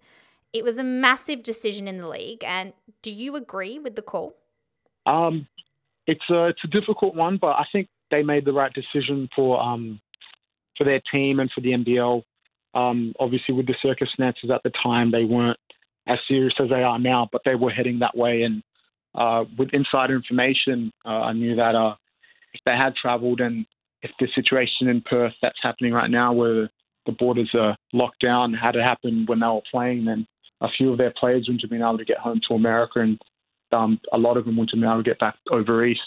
It 0.55 0.65
was 0.65 0.79
a 0.79 0.85
massive 0.85 1.43
decision 1.43 1.87
in 1.89 1.99
the 1.99 2.09
league, 2.09 2.43
and 2.43 2.73
do 3.03 3.13
you 3.13 3.37
agree 3.37 3.79
with 3.79 3.97
the 3.97 4.03
call? 4.03 4.37
Um, 5.05 5.47
it's 6.07 6.25
a 6.31 6.47
it's 6.47 6.65
a 6.65 6.69
difficult 6.69 7.15
one, 7.15 7.37
but 7.39 7.53
I 7.53 7.65
think 7.71 7.89
they 8.11 8.23
made 8.23 8.47
the 8.47 8.53
right 8.53 8.73
decision 8.73 9.29
for 9.37 9.61
um 9.61 10.01
for 10.79 10.85
their 10.85 11.01
team 11.13 11.39
and 11.39 11.51
for 11.53 11.61
the 11.61 11.73
NBL. 11.73 12.23
Um, 12.75 13.13
obviously, 13.21 13.55
with 13.55 13.67
the 13.67 13.77
circumstances 13.83 14.51
at 14.51 14.63
the 14.63 14.73
time, 14.83 15.11
they 15.11 15.25
weren't 15.25 15.59
as 16.07 16.19
serious 16.27 16.55
as 16.59 16.71
they 16.71 16.83
are 16.83 16.99
now, 16.99 17.29
but 17.31 17.43
they 17.45 17.55
were 17.55 17.71
heading 17.71 17.99
that 17.99 18.17
way. 18.17 18.43
And 18.43 18.63
uh, 19.15 19.45
with 19.59 19.69
insider 19.75 20.17
information, 20.17 20.91
uh, 21.05 21.09
I 21.09 21.33
knew 21.35 21.57
that 21.57 21.75
uh, 21.75 21.95
if 22.55 22.61
they 22.65 22.77
had 22.77 22.95
travelled 22.95 23.41
and 23.41 23.67
if 24.03 24.11
the 24.19 24.29
situation 24.35 24.89
in 24.89 25.01
Perth 25.01 25.33
that's 25.41 25.59
happening 25.63 25.93
right 25.93 26.11
now, 26.11 26.33
where 26.33 26.69
the 27.07 27.13
borders 27.13 27.51
are 27.55 27.77
locked 27.93 28.21
down, 28.21 28.53
had 28.53 28.77
it 28.77 28.83
happened 28.83 29.29
when 29.29 29.41
they 29.41 29.47
were 29.47 29.61
playing, 29.71 30.05
then 30.05 30.27
a 30.61 30.69
few 30.77 30.93
of 30.93 30.99
their 30.99 31.13
players 31.19 31.47
wouldn't 31.47 31.63
have 31.63 31.71
been 31.71 31.83
able 31.83 31.99
to 31.99 32.05
get 32.05 32.19
home 32.19 32.41
to 32.49 32.55
America, 32.55 33.01
and 33.01 33.21
um, 33.73 34.01
a 34.13 34.19
lot 34.19 34.37
of 34.37 34.45
them 34.45 34.57
wouldn't 34.57 34.71
have 34.71 34.81
been 34.81 34.89
able 34.89 35.03
to 35.03 35.11
get 35.11 35.19
back 35.19 35.37
over 35.51 35.85
east 35.85 36.01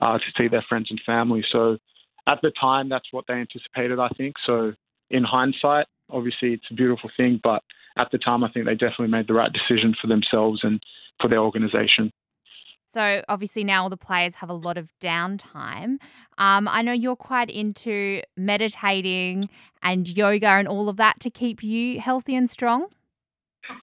uh, 0.00 0.18
to 0.18 0.24
see 0.36 0.48
their 0.48 0.64
friends 0.68 0.88
and 0.90 1.00
family. 1.06 1.44
So 1.52 1.78
at 2.26 2.40
the 2.42 2.52
time, 2.58 2.88
that's 2.88 3.12
what 3.12 3.24
they 3.28 3.34
anticipated, 3.34 3.98
I 3.98 4.08
think. 4.16 4.34
So 4.46 4.72
in 5.10 5.24
hindsight, 5.24 5.86
obviously 6.10 6.54
it's 6.54 6.66
a 6.70 6.74
beautiful 6.74 7.10
thing, 7.16 7.40
but 7.42 7.62
at 7.96 8.10
the 8.10 8.18
time, 8.18 8.42
I 8.42 8.50
think 8.50 8.66
they 8.66 8.74
definitely 8.74 9.08
made 9.08 9.28
the 9.28 9.34
right 9.34 9.52
decision 9.52 9.94
for 10.00 10.08
themselves 10.08 10.60
and 10.64 10.82
for 11.20 11.28
their 11.28 11.40
organization. 11.40 12.10
So 12.94 13.22
obviously 13.28 13.64
now 13.64 13.82
all 13.82 13.90
the 13.90 13.96
players 13.96 14.36
have 14.36 14.48
a 14.50 14.54
lot 14.54 14.78
of 14.78 14.88
downtime. 15.00 15.96
Um, 16.38 16.68
I 16.68 16.80
know 16.82 16.92
you're 16.92 17.16
quite 17.16 17.50
into 17.50 18.22
meditating 18.36 19.48
and 19.82 20.08
yoga 20.08 20.46
and 20.46 20.68
all 20.68 20.88
of 20.88 20.96
that 20.98 21.18
to 21.20 21.30
keep 21.30 21.64
you 21.64 22.00
healthy 22.00 22.36
and 22.36 22.48
strong. 22.48 22.86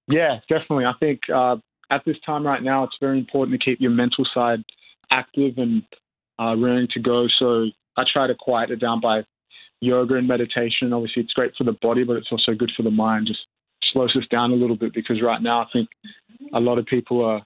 Yeah, 0.08 0.38
definitely. 0.48 0.86
I 0.86 0.94
think 0.98 1.20
uh, 1.32 1.56
at 1.90 2.02
this 2.06 2.16
time 2.24 2.46
right 2.46 2.62
now, 2.62 2.84
it's 2.84 2.96
very 3.00 3.18
important 3.18 3.60
to 3.60 3.62
keep 3.62 3.82
your 3.82 3.90
mental 3.90 4.24
side 4.32 4.60
active 5.10 5.58
and 5.58 5.82
uh, 6.40 6.56
raring 6.56 6.88
to 6.94 7.00
go. 7.00 7.26
So 7.38 7.66
I 7.98 8.04
try 8.10 8.26
to 8.26 8.34
quiet 8.34 8.70
it 8.70 8.80
down 8.80 9.02
by 9.02 9.24
yoga 9.80 10.14
and 10.14 10.26
meditation. 10.26 10.94
Obviously, 10.94 11.22
it's 11.22 11.34
great 11.34 11.52
for 11.58 11.64
the 11.64 11.76
body, 11.82 12.04
but 12.04 12.16
it's 12.16 12.32
also 12.32 12.54
good 12.54 12.72
for 12.74 12.82
the 12.82 12.90
mind. 12.90 13.26
Just 13.26 13.40
slows 13.92 14.16
us 14.16 14.24
down 14.30 14.52
a 14.52 14.54
little 14.54 14.76
bit 14.76 14.94
because 14.94 15.20
right 15.20 15.42
now 15.42 15.60
I 15.60 15.66
think 15.70 15.90
a 16.54 16.60
lot 16.60 16.78
of 16.78 16.86
people 16.86 17.22
are 17.22 17.42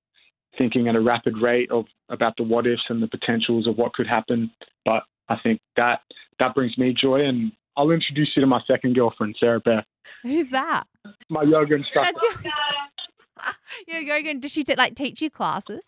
thinking 0.59 0.89
at 0.89 0.97
a 0.97 1.01
rapid 1.01 1.35
rate 1.41 1.71
of 1.71 1.87
about 2.09 2.37
the 2.37 2.43
what 2.43 2.67
ifs 2.67 2.83
and 2.89 3.03
the 3.03 3.09
potentials 3.09 3.67
of 3.67 3.77
what 3.77 3.93
could 3.95 4.07
happen. 4.07 4.51
But 4.85 5.03
I 5.29 5.37
think 5.43 5.61
that 5.77 6.01
that 6.39 6.55
brings 6.55 6.77
me 6.79 6.95
joy, 6.99 7.25
and 7.25 7.53
I'll 7.77 7.91
introduce 7.91 8.31
you 8.37 8.41
to 8.41 8.47
my 8.47 8.61
second 8.67 8.95
girlfriend, 8.95 9.37
Sarah 9.39 9.61
Beth. 9.61 9.85
Who's 10.23 10.51
that? 10.51 10.85
My 11.29 11.43
yoga 11.43 11.75
instructor. 11.75 12.13
That's 12.21 12.45
your, 13.87 14.01
your 14.03 14.17
yoga. 14.17 14.35
Does 14.41 14.53
she 14.53 14.65
t- 14.65 14.75
like 14.77 14.95
teach 14.95 15.23
you 15.23 15.31
classes? 15.31 15.83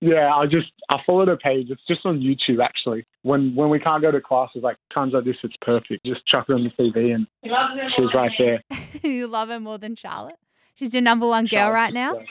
Yeah, 0.00 0.32
I 0.34 0.46
just 0.46 0.68
I 0.90 0.98
followed 1.04 1.28
her 1.28 1.36
page. 1.36 1.68
It's 1.70 1.82
just 1.86 2.04
on 2.04 2.20
YouTube 2.20 2.62
actually. 2.62 3.04
When 3.22 3.54
when 3.54 3.70
we 3.70 3.78
can't 3.78 4.02
go 4.02 4.10
to 4.10 4.20
classes 4.20 4.62
like 4.62 4.76
times 4.92 5.12
like 5.12 5.24
this, 5.24 5.36
it's 5.42 5.56
perfect. 5.60 6.04
Just 6.04 6.26
chuck 6.26 6.46
her 6.48 6.54
on 6.54 6.64
the 6.64 6.70
TV 6.70 7.14
and 7.14 7.26
she's 7.96 8.14
right 8.14 8.30
there. 8.38 8.62
you 9.02 9.26
love 9.26 9.48
her 9.48 9.60
more 9.60 9.78
than 9.78 9.96
Charlotte. 9.96 10.36
She's 10.74 10.94
your 10.94 11.02
number 11.02 11.26
one 11.26 11.46
girl 11.46 11.70
right 11.70 11.92
now. 11.92 12.14
the 12.14 12.24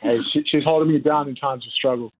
hey, 0.00 0.18
she, 0.32 0.42
she's 0.46 0.64
holding 0.64 0.92
me 0.92 0.98
down 0.98 1.28
in 1.28 1.34
times 1.34 1.66
of 1.66 1.72
struggle. 1.72 2.12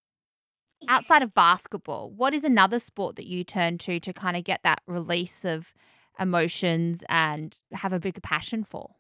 Outside 0.89 1.23
of 1.23 1.35
basketball, 1.35 2.11
what 2.11 2.33
is 2.33 2.45
another 2.45 2.79
sport 2.79 3.17
that 3.17 3.27
you 3.27 3.45
turn 3.45 3.77
to 3.79 4.01
to 4.01 4.13
kind 4.13 4.37
of 4.37 4.45
get 4.45 4.61
that 4.65 4.81
release 4.87 5.45
of 5.45 5.75
emotions 6.19 7.05
and 7.09 7.57
have 7.73 7.93
a 7.93 7.99
bigger 7.99 8.21
passion 8.21 8.65
for? 8.65 8.91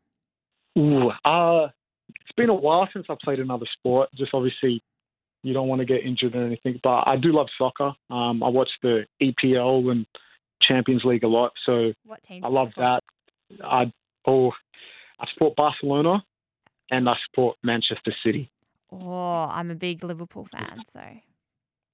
Ooh, 0.78 1.10
uh, 1.24 1.68
it's 2.08 2.36
been 2.36 2.50
a 2.50 2.54
while 2.54 2.88
since 2.92 3.06
I 3.08 3.14
played 3.22 3.40
another 3.40 3.66
sport. 3.78 4.10
Just 4.14 4.32
obviously, 4.34 4.82
you 5.42 5.54
don't 5.54 5.68
want 5.68 5.80
to 5.80 5.86
get 5.86 6.04
injured 6.04 6.36
or 6.36 6.44
anything. 6.44 6.80
But 6.82 7.04
I 7.06 7.16
do 7.16 7.32
love 7.32 7.48
soccer. 7.56 7.92
Um, 8.10 8.42
I 8.42 8.48
watch 8.48 8.70
the 8.82 9.06
EPL 9.22 9.90
and 9.90 10.06
Champions 10.62 11.02
League 11.04 11.24
a 11.24 11.28
lot, 11.28 11.52
so? 11.64 11.92
I 12.42 12.48
love 12.48 12.70
that. 12.76 13.02
I 13.64 13.90
oh, 14.26 14.52
I 15.18 15.26
support 15.32 15.56
Barcelona 15.56 16.22
and 16.90 17.08
I 17.08 17.14
support 17.26 17.56
Manchester 17.62 18.14
City. 18.24 18.50
Oh, 18.92 19.48
I'm 19.50 19.70
a 19.70 19.74
big 19.74 20.02
Liverpool 20.02 20.46
fan, 20.50 20.82
so 20.92 21.00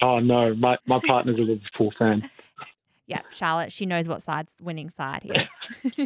Oh 0.02 0.18
no, 0.18 0.54
my 0.54 0.76
my 0.86 1.00
partner's 1.06 1.38
a 1.38 1.42
Liverpool 1.42 1.92
fan. 1.98 2.28
yeah, 3.06 3.20
Charlotte, 3.30 3.72
she 3.72 3.86
knows 3.86 4.08
what 4.08 4.22
side's 4.22 4.52
winning 4.60 4.90
side 4.90 5.22
here. 5.22 5.48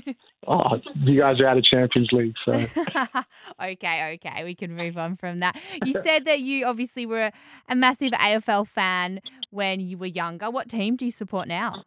Oh, 0.46 0.80
you 0.96 1.20
guys 1.20 1.38
are 1.38 1.46
out 1.46 1.58
of 1.58 1.64
Champions 1.64 2.08
League, 2.12 2.34
so 2.46 2.52
okay, 3.62 4.14
okay, 4.14 4.42
we 4.42 4.54
can 4.54 4.74
move 4.74 4.96
on 4.96 5.14
from 5.14 5.40
that. 5.40 5.54
You 5.84 5.92
said 5.92 6.24
that 6.24 6.40
you 6.40 6.64
obviously 6.64 7.04
were 7.04 7.30
a 7.68 7.76
massive 7.76 8.12
AFL 8.12 8.66
fan 8.66 9.20
when 9.50 9.80
you 9.80 9.98
were 9.98 10.06
younger. 10.06 10.50
What 10.50 10.70
team 10.70 10.96
do 10.96 11.04
you 11.04 11.10
support 11.10 11.46
now? 11.46 11.84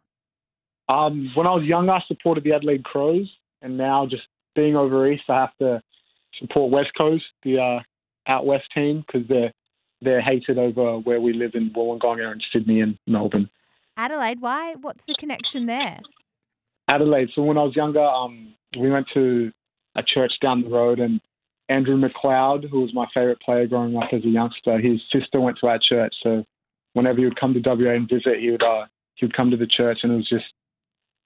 Um, 0.88 1.32
when 1.34 1.48
I 1.48 1.50
was 1.50 1.64
younger, 1.64 1.92
I 1.92 2.00
supported 2.06 2.44
the 2.44 2.52
Adelaide 2.52 2.84
Crows, 2.84 3.28
and 3.60 3.76
now 3.76 4.06
just 4.06 4.22
being 4.54 4.76
over 4.76 5.10
east, 5.10 5.24
I 5.28 5.40
have 5.40 5.56
to 5.58 5.82
support 6.38 6.70
West 6.70 6.90
Coast, 6.96 7.24
the 7.42 7.58
uh, 7.58 8.30
out 8.30 8.46
west 8.46 8.64
team, 8.74 9.04
because 9.06 9.26
they're 9.28 9.52
they're 10.00 10.20
hated 10.20 10.58
over 10.58 10.98
where 10.98 11.20
we 11.20 11.32
live 11.32 11.52
in 11.54 11.70
Wollongong 11.70 12.20
and 12.20 12.44
Sydney 12.52 12.80
and 12.80 12.98
Melbourne. 13.06 13.48
Adelaide, 13.96 14.40
why? 14.40 14.74
What's 14.80 15.04
the 15.04 15.14
connection 15.18 15.66
there? 15.66 16.00
Adelaide. 16.88 17.30
So 17.34 17.42
when 17.42 17.56
I 17.56 17.62
was 17.62 17.76
younger, 17.76 18.04
um, 18.04 18.54
we 18.78 18.90
went 18.90 19.06
to 19.14 19.52
a 19.96 20.02
church 20.02 20.32
down 20.42 20.62
the 20.62 20.68
road, 20.68 20.98
and 20.98 21.20
Andrew 21.68 21.96
McLeod, 21.96 22.68
who 22.68 22.80
was 22.82 22.92
my 22.92 23.06
favourite 23.14 23.40
player 23.40 23.66
growing 23.66 23.96
up 23.96 24.10
as 24.12 24.24
a 24.24 24.28
youngster, 24.28 24.78
his 24.78 25.00
sister 25.12 25.40
went 25.40 25.58
to 25.60 25.68
our 25.68 25.78
church. 25.78 26.14
So 26.22 26.44
whenever 26.92 27.18
he 27.18 27.24
would 27.24 27.40
come 27.40 27.54
to 27.54 27.60
WA 27.64 27.92
and 27.92 28.08
visit, 28.08 28.40
he 28.40 28.50
would 28.50 28.62
uh, 28.62 28.86
he 29.14 29.26
would 29.26 29.36
come 29.36 29.50
to 29.50 29.56
the 29.56 29.66
church, 29.66 29.98
and 30.02 30.12
it 30.12 30.16
was 30.16 30.28
just 30.28 30.44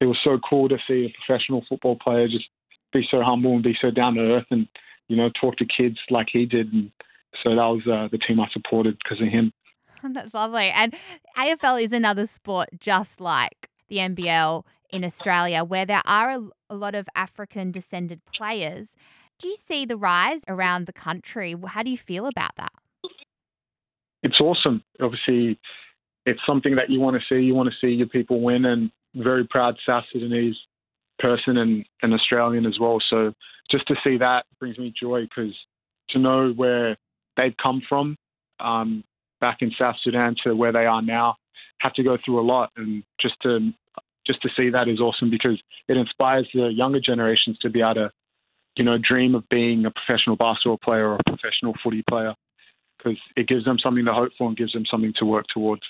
it 0.01 0.07
was 0.07 0.19
so 0.23 0.39
cool 0.49 0.69
to 0.69 0.77
see 0.87 1.07
a 1.07 1.27
professional 1.27 1.65
football 1.69 1.97
player 1.97 2.29
just 2.29 2.49
be 2.93 3.07
so 3.11 3.23
humble 3.23 3.55
and 3.55 3.63
be 3.63 3.77
so 3.81 3.91
down 3.91 4.15
to 4.15 4.21
earth, 4.21 4.47
and 4.51 4.69
you 5.09 5.17
know 5.17 5.31
talk 5.41 5.57
to 5.57 5.67
kids 5.67 5.99
like 6.11 6.29
he 6.33 6.47
did. 6.47 6.73
And 6.73 6.91
so 7.43 7.51
that 7.51 7.57
was 7.57 7.83
uh, 7.87 8.09
the 8.11 8.19
team 8.19 8.41
I 8.41 8.47
supported 8.53 8.99
because 9.03 9.21
of 9.21 9.29
him. 9.29 9.53
That's 10.13 10.35
lovely. 10.35 10.71
And 10.71 10.95
AFL 11.37 11.83
is 11.83 11.93
another 11.93 12.27
sport 12.27 12.69
just 12.79 13.21
like 13.21 13.69
the 13.89 13.97
NBL 13.97 14.65
in 14.91 15.05
Australia, 15.05 15.65
where 15.65 15.85
there 15.85 16.03
are 16.05 16.31
a, 16.31 16.49
a 16.71 16.75
lot 16.75 16.95
of 16.95 17.09
African 17.15 17.71
descended 17.71 18.21
players. 18.35 18.95
Do 19.39 19.49
you 19.49 19.57
see 19.57 19.85
the 19.85 19.97
rise 19.97 20.41
around 20.49 20.87
the 20.87 20.93
country? 20.93 21.55
How 21.67 21.83
do 21.83 21.91
you 21.91 21.99
feel 21.99 22.27
about 22.27 22.53
that? 22.57 22.73
It's 24.23 24.41
awesome. 24.41 24.83
Obviously, 25.01 25.59
it's 26.27 26.41
something 26.47 26.75
that 26.77 26.91
you 26.91 27.01
want 27.01 27.17
to 27.17 27.23
see. 27.29 27.43
You 27.43 27.55
want 27.55 27.69
to 27.69 27.87
see 27.87 27.93
your 27.93 28.09
people 28.09 28.41
win, 28.41 28.65
and 28.65 28.91
very 29.15 29.47
proud 29.47 29.77
South 29.87 30.05
Sudanese 30.13 30.57
person 31.19 31.57
and 31.57 31.85
an 32.03 32.13
Australian 32.13 32.67
as 32.67 32.79
well. 32.81 32.99
So 33.11 33.33
just 33.71 33.87
to 33.89 33.95
see 34.05 34.19
that 34.19 34.45
brings 34.59 34.79
me 34.79 34.93
joy 35.01 35.23
because 35.23 35.55
to 36.11 36.19
know 36.19 36.53
where 36.57 36.97
they've 37.37 37.57
come 37.63 37.83
from 37.89 38.17
um, 38.61 39.05
back 39.41 39.59
in 39.61 39.71
South 39.79 39.97
Sudan 40.03 40.35
to 40.45 40.55
where 40.55 40.73
they 40.73 40.87
are 40.87 41.03
now 41.03 41.37
have 41.81 41.95
to 41.95 42.03
go 42.03 42.19
through 42.25 42.41
a 42.41 42.43
lot, 42.43 42.71
and 42.77 43.03
just 43.21 43.37
to 43.43 43.71
just 44.27 44.43
to 44.43 44.49
see 44.57 44.71
that 44.71 44.89
is 44.89 45.01
awesome 45.01 45.31
because 45.31 45.61
it 45.89 45.97
inspires 45.97 46.47
the 46.53 46.67
younger 46.67 47.01
generations 47.01 47.57
to 47.59 47.71
be 47.71 47.81
able 47.81 47.95
to, 47.95 48.11
you 48.77 48.85
know, 48.85 48.99
dream 48.99 49.35
of 49.35 49.49
being 49.49 49.87
a 49.87 49.91
professional 49.91 50.37
basketball 50.37 50.79
player 50.85 51.09
or 51.09 51.15
a 51.15 51.25
professional 51.25 51.73
footy 51.83 52.03
player 52.09 52.35
because 52.99 53.19
it 53.37 53.49
gives 53.49 53.65
them 53.65 53.79
something 53.83 54.05
to 54.05 54.13
hope 54.13 54.33
for 54.37 54.49
and 54.49 54.57
gives 54.57 54.73
them 54.73 54.85
something 54.91 55.15
to 55.17 55.25
work 55.25 55.47
towards. 55.53 55.83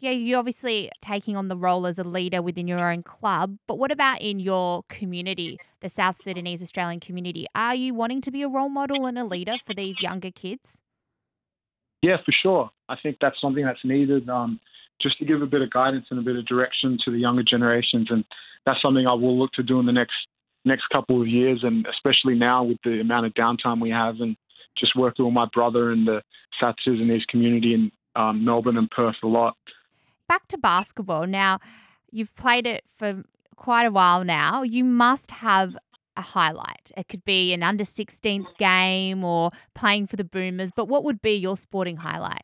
Yeah, 0.00 0.10
you're 0.10 0.38
obviously 0.38 0.90
taking 1.00 1.36
on 1.36 1.48
the 1.48 1.56
role 1.56 1.86
as 1.86 1.98
a 1.98 2.04
leader 2.04 2.42
within 2.42 2.66
your 2.66 2.90
own 2.90 3.02
club, 3.02 3.58
but 3.66 3.78
what 3.78 3.92
about 3.92 4.20
in 4.20 4.40
your 4.40 4.82
community, 4.88 5.58
the 5.80 5.88
South 5.88 6.16
Sudanese 6.16 6.62
Australian 6.62 7.00
community? 7.00 7.46
Are 7.54 7.74
you 7.74 7.94
wanting 7.94 8.20
to 8.22 8.30
be 8.30 8.42
a 8.42 8.48
role 8.48 8.68
model 8.68 9.06
and 9.06 9.18
a 9.18 9.24
leader 9.24 9.54
for 9.64 9.72
these 9.72 10.02
younger 10.02 10.30
kids? 10.30 10.76
Yeah, 12.02 12.16
for 12.24 12.32
sure. 12.42 12.70
I 12.88 12.96
think 13.02 13.16
that's 13.20 13.40
something 13.40 13.64
that's 13.64 13.84
needed 13.84 14.28
um, 14.28 14.60
just 15.00 15.18
to 15.18 15.24
give 15.24 15.40
a 15.42 15.46
bit 15.46 15.62
of 15.62 15.70
guidance 15.70 16.06
and 16.10 16.18
a 16.18 16.22
bit 16.22 16.36
of 16.36 16.46
direction 16.46 16.98
to 17.04 17.10
the 17.10 17.18
younger 17.18 17.42
generations, 17.42 18.08
and 18.10 18.24
that's 18.66 18.82
something 18.82 19.06
I 19.06 19.14
will 19.14 19.38
look 19.38 19.52
to 19.52 19.62
do 19.62 19.80
in 19.80 19.86
the 19.86 19.92
next 19.92 20.14
next 20.66 20.84
couple 20.92 21.20
of 21.20 21.28
years, 21.28 21.60
and 21.62 21.86
especially 21.86 22.34
now 22.34 22.64
with 22.64 22.78
the 22.84 23.00
amount 23.00 23.26
of 23.26 23.34
downtime 23.34 23.80
we 23.80 23.90
have, 23.90 24.16
and 24.20 24.36
just 24.78 24.96
working 24.96 25.24
with 25.24 25.34
my 25.34 25.46
brother 25.52 25.92
and 25.92 26.06
the 26.06 26.22
South 26.60 26.74
Sudanese 26.84 27.24
community 27.28 27.74
in 27.74 27.92
um, 28.16 28.44
Melbourne 28.44 28.76
and 28.76 28.90
Perth 28.90 29.16
a 29.22 29.26
lot. 29.26 29.56
Back 30.34 30.48
to 30.48 30.58
basketball 30.58 31.28
now. 31.28 31.60
You've 32.10 32.34
played 32.34 32.66
it 32.66 32.82
for 32.98 33.22
quite 33.54 33.84
a 33.86 33.90
while 33.92 34.24
now. 34.24 34.64
You 34.64 34.82
must 34.82 35.30
have 35.30 35.76
a 36.16 36.22
highlight. 36.22 36.90
It 36.96 37.06
could 37.06 37.24
be 37.24 37.52
an 37.52 37.62
under 37.62 37.84
16s 37.84 38.56
game 38.58 39.22
or 39.22 39.52
playing 39.76 40.08
for 40.08 40.16
the 40.16 40.24
Boomers, 40.24 40.70
but 40.74 40.88
what 40.88 41.04
would 41.04 41.22
be 41.22 41.34
your 41.36 41.56
sporting 41.56 41.98
highlight? 41.98 42.42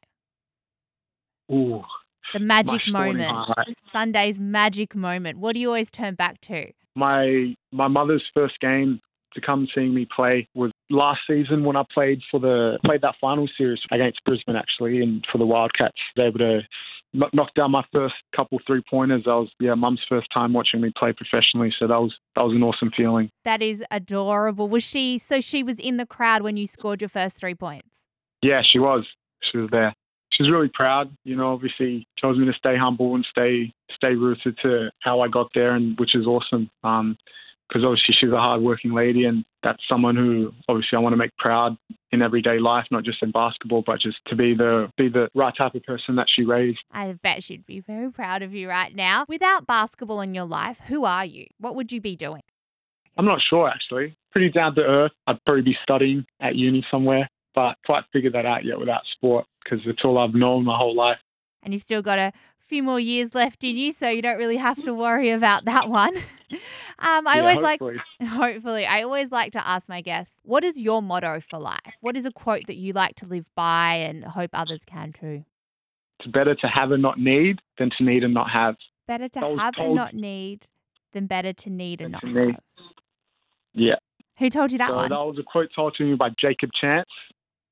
Ooh, 1.51 1.83
The 2.33 2.39
magic 2.39 2.81
moment. 2.87 3.29
highlight. 3.29 3.77
Sunday's 3.93 4.39
magic 4.39 4.95
moment. 4.95 5.39
What 5.39 5.55
do 5.55 5.59
you 5.61 5.67
always 5.67 5.91
turn 5.91 6.15
back 6.15 6.41
to? 6.43 6.71
My 6.95 7.57
my 7.73 7.89
mother's 7.89 8.23
first 8.33 8.61
game 8.61 9.01
to 9.35 9.41
come 9.41 9.67
seeing 9.75 9.93
me 9.95 10.07
play 10.15 10.47
was 10.55 10.71
last 10.91 11.23
season 11.29 11.65
when 11.65 11.75
I 11.77 11.83
played 11.93 12.21
for 12.31 12.39
the 12.39 12.79
played 12.85 13.01
that 13.03 13.17
final 13.21 13.49
series 13.59 13.81
against 13.91 14.23
Brisbane 14.25 14.55
actually, 14.55 15.01
and 15.03 15.27
for 15.33 15.39
the 15.39 15.47
Wildcats, 15.47 15.99
they 16.15 16.23
were 16.23 16.29
able 16.29 16.39
to 16.39 16.61
kno- 17.13 17.31
knock 17.33 17.55
down 17.55 17.71
my 17.71 17.85
first 17.93 18.15
couple 18.35 18.59
three 18.67 18.83
pointers. 18.89 19.23
That 19.25 19.33
was 19.33 19.51
yeah, 19.59 19.75
mum's 19.75 20.01
first 20.09 20.29
time 20.33 20.53
watching 20.53 20.81
me 20.81 20.93
play 20.97 21.13
professionally, 21.13 21.73
so 21.79 21.87
that 21.87 22.01
was 22.01 22.15
that 22.37 22.43
was 22.43 22.55
an 22.55 22.63
awesome 22.63 22.91
feeling. 22.97 23.31
That 23.45 23.63
is 23.63 23.83
adorable. 23.91 24.69
Was 24.69 24.83
she 24.83 25.19
so 25.19 25.41
she 25.41 25.63
was 25.63 25.79
in 25.79 25.97
the 25.97 26.07
crowd 26.07 26.43
when 26.43 26.57
you 26.57 26.67
scored 26.67 27.01
your 27.01 27.09
first 27.09 27.39
3 27.39 27.55
points? 27.55 27.89
Yeah, 28.43 28.63
she 28.65 28.79
was. 28.79 29.07
She 29.51 29.59
was 29.59 29.69
there. 29.71 29.95
She 30.33 30.43
was 30.43 30.51
really 30.51 30.71
proud. 30.73 31.15
You 31.25 31.37
know, 31.37 31.53
obviously 31.53 32.07
tells 32.19 32.39
me 32.39 32.47
to 32.47 32.53
stay 32.53 32.77
humble 32.77 33.15
and 33.15 33.27
stay 33.31 33.73
stay 33.95 34.15
rooted 34.15 34.57
to 34.63 34.91
how 35.01 35.21
I 35.21 35.29
got 35.29 35.49
there, 35.55 35.75
and 35.75 35.99
which 35.99 36.15
is 36.15 36.27
awesome. 36.27 36.71
Um, 36.85 37.17
because 37.71 37.85
obviously 37.85 38.15
she's 38.19 38.33
a 38.33 38.37
hardworking 38.37 38.93
lady, 38.93 39.25
and 39.25 39.45
that's 39.63 39.83
someone 39.89 40.17
who 40.17 40.53
obviously 40.69 40.97
I 40.97 40.99
want 40.99 41.13
to 41.13 41.17
make 41.17 41.37
proud 41.37 41.77
in 42.11 42.21
everyday 42.21 42.59
life, 42.59 42.87
not 42.91 43.05
just 43.05 43.23
in 43.23 43.31
basketball, 43.31 43.85
but 43.87 44.01
just 44.01 44.19
to 44.27 44.37
be 44.37 44.55
the 44.55 44.91
be 44.97 45.09
the 45.09 45.29
right 45.35 45.55
type 45.57 45.75
of 45.75 45.83
person 45.85 46.17
that 46.17 46.27
she 46.35 46.43
raised. 46.43 46.81
I 46.91 47.13
bet 47.23 47.45
she'd 47.45 47.67
be 47.67 47.81
very 47.81 48.11
proud 48.11 48.43
of 48.43 48.53
you 48.53 48.69
right 48.69 48.95
now. 48.95 49.25
Without 49.29 49.67
basketball 49.67 50.21
in 50.21 50.35
your 50.35 50.45
life, 50.47 50.81
who 50.89 51.05
are 51.05 51.25
you? 51.25 51.47
What 51.59 51.77
would 51.77 51.93
you 51.93 52.01
be 52.01 52.17
doing? 52.17 52.43
I'm 53.17 53.27
not 53.27 53.41
sure 53.49 53.69
actually. 53.69 54.17
Pretty 54.33 54.51
down 54.51 54.75
to 54.77 54.83
earth. 54.83 55.13
I'd 55.27 55.43
probably 55.45 55.63
be 55.63 55.77
studying 55.83 56.25
at 56.41 56.57
uni 56.57 56.85
somewhere, 56.91 57.29
but 57.55 57.77
quite 57.87 58.05
figured 58.13 58.35
that 58.35 58.47
out 58.47 58.65
yet 58.65 58.79
without 58.79 59.03
sport 59.13 59.47
because 59.63 59.81
it's 59.87 60.01
all 60.05 60.19
I've 60.19 60.35
known 60.35 60.65
my 60.65 60.77
whole 60.77 60.95
life. 60.95 61.19
And 61.63 61.75
you've 61.75 61.83
still 61.83 62.03
got 62.03 62.19
a 62.19 62.33
few 62.71 62.83
more 62.85 63.01
years 63.01 63.35
left 63.35 63.65
in 63.65 63.77
you, 63.77 63.93
so 63.93 64.09
you 64.09 64.23
don't 64.23 64.39
really 64.39 64.57
have 64.57 64.83
to 64.85 64.95
worry 64.95 65.31
about 65.31 65.65
that 65.67 65.91
one. 65.91 66.17
um, 67.01 67.27
I 67.27 67.37
Yeah, 67.37 67.41
always 67.41 67.59
like 67.59 67.81
hopefully. 67.81 68.03
Hopefully. 68.29 68.87
I 68.87 69.03
always 69.03 69.31
like 69.31 69.53
to 69.53 69.67
ask 69.67 69.89
my 69.89 70.01
guests, 70.01 70.35
what 70.45 70.63
is 70.65 70.81
your 70.81 71.03
motto 71.03 71.41
for 71.41 71.59
life? 71.59 71.97
What 72.01 72.17
is 72.17 72.25
a 72.25 72.31
quote 72.31 72.67
that 72.69 72.77
you 72.77 72.93
like 72.93 73.17
to 73.17 73.27
live 73.27 73.49
by 73.57 73.97
and 73.97 74.25
hope 74.25 74.51
others 74.55 74.83
can 74.87 75.13
too? 75.13 75.45
It's 76.21 76.31
better 76.31 76.55
to 76.55 76.67
have 76.69 76.93
and 76.93 77.03
not 77.03 77.19
need 77.19 77.59
than 77.79 77.91
to 77.99 78.05
need 78.05 78.23
and 78.23 78.33
not 78.33 78.51
have. 78.51 78.77
Better 79.09 79.29
to 79.29 79.41
was 79.41 79.59
have 79.59 79.75
and 79.77 79.95
not 79.97 80.15
need 80.15 80.67
than 81.13 81.27
better 81.27 81.53
to 81.53 81.71
need 81.71 82.01
and 82.01 82.13
not 82.13 82.21
to 82.21 82.27
need. 82.29 82.55
have. 82.55 82.61
Yeah. 83.75 83.97
Who 84.39 84.49
told 84.49 84.71
you 84.71 84.79
that 84.79 84.89
so 84.89 84.97
one? 84.97 85.11
that 85.11 85.17
was 85.17 85.39
a 85.41 85.43
quote 85.43 85.71
told 85.75 85.95
to 85.97 86.05
me 86.05 86.15
by 86.15 86.29
Jacob 86.41 86.71
Chance, 86.81 87.09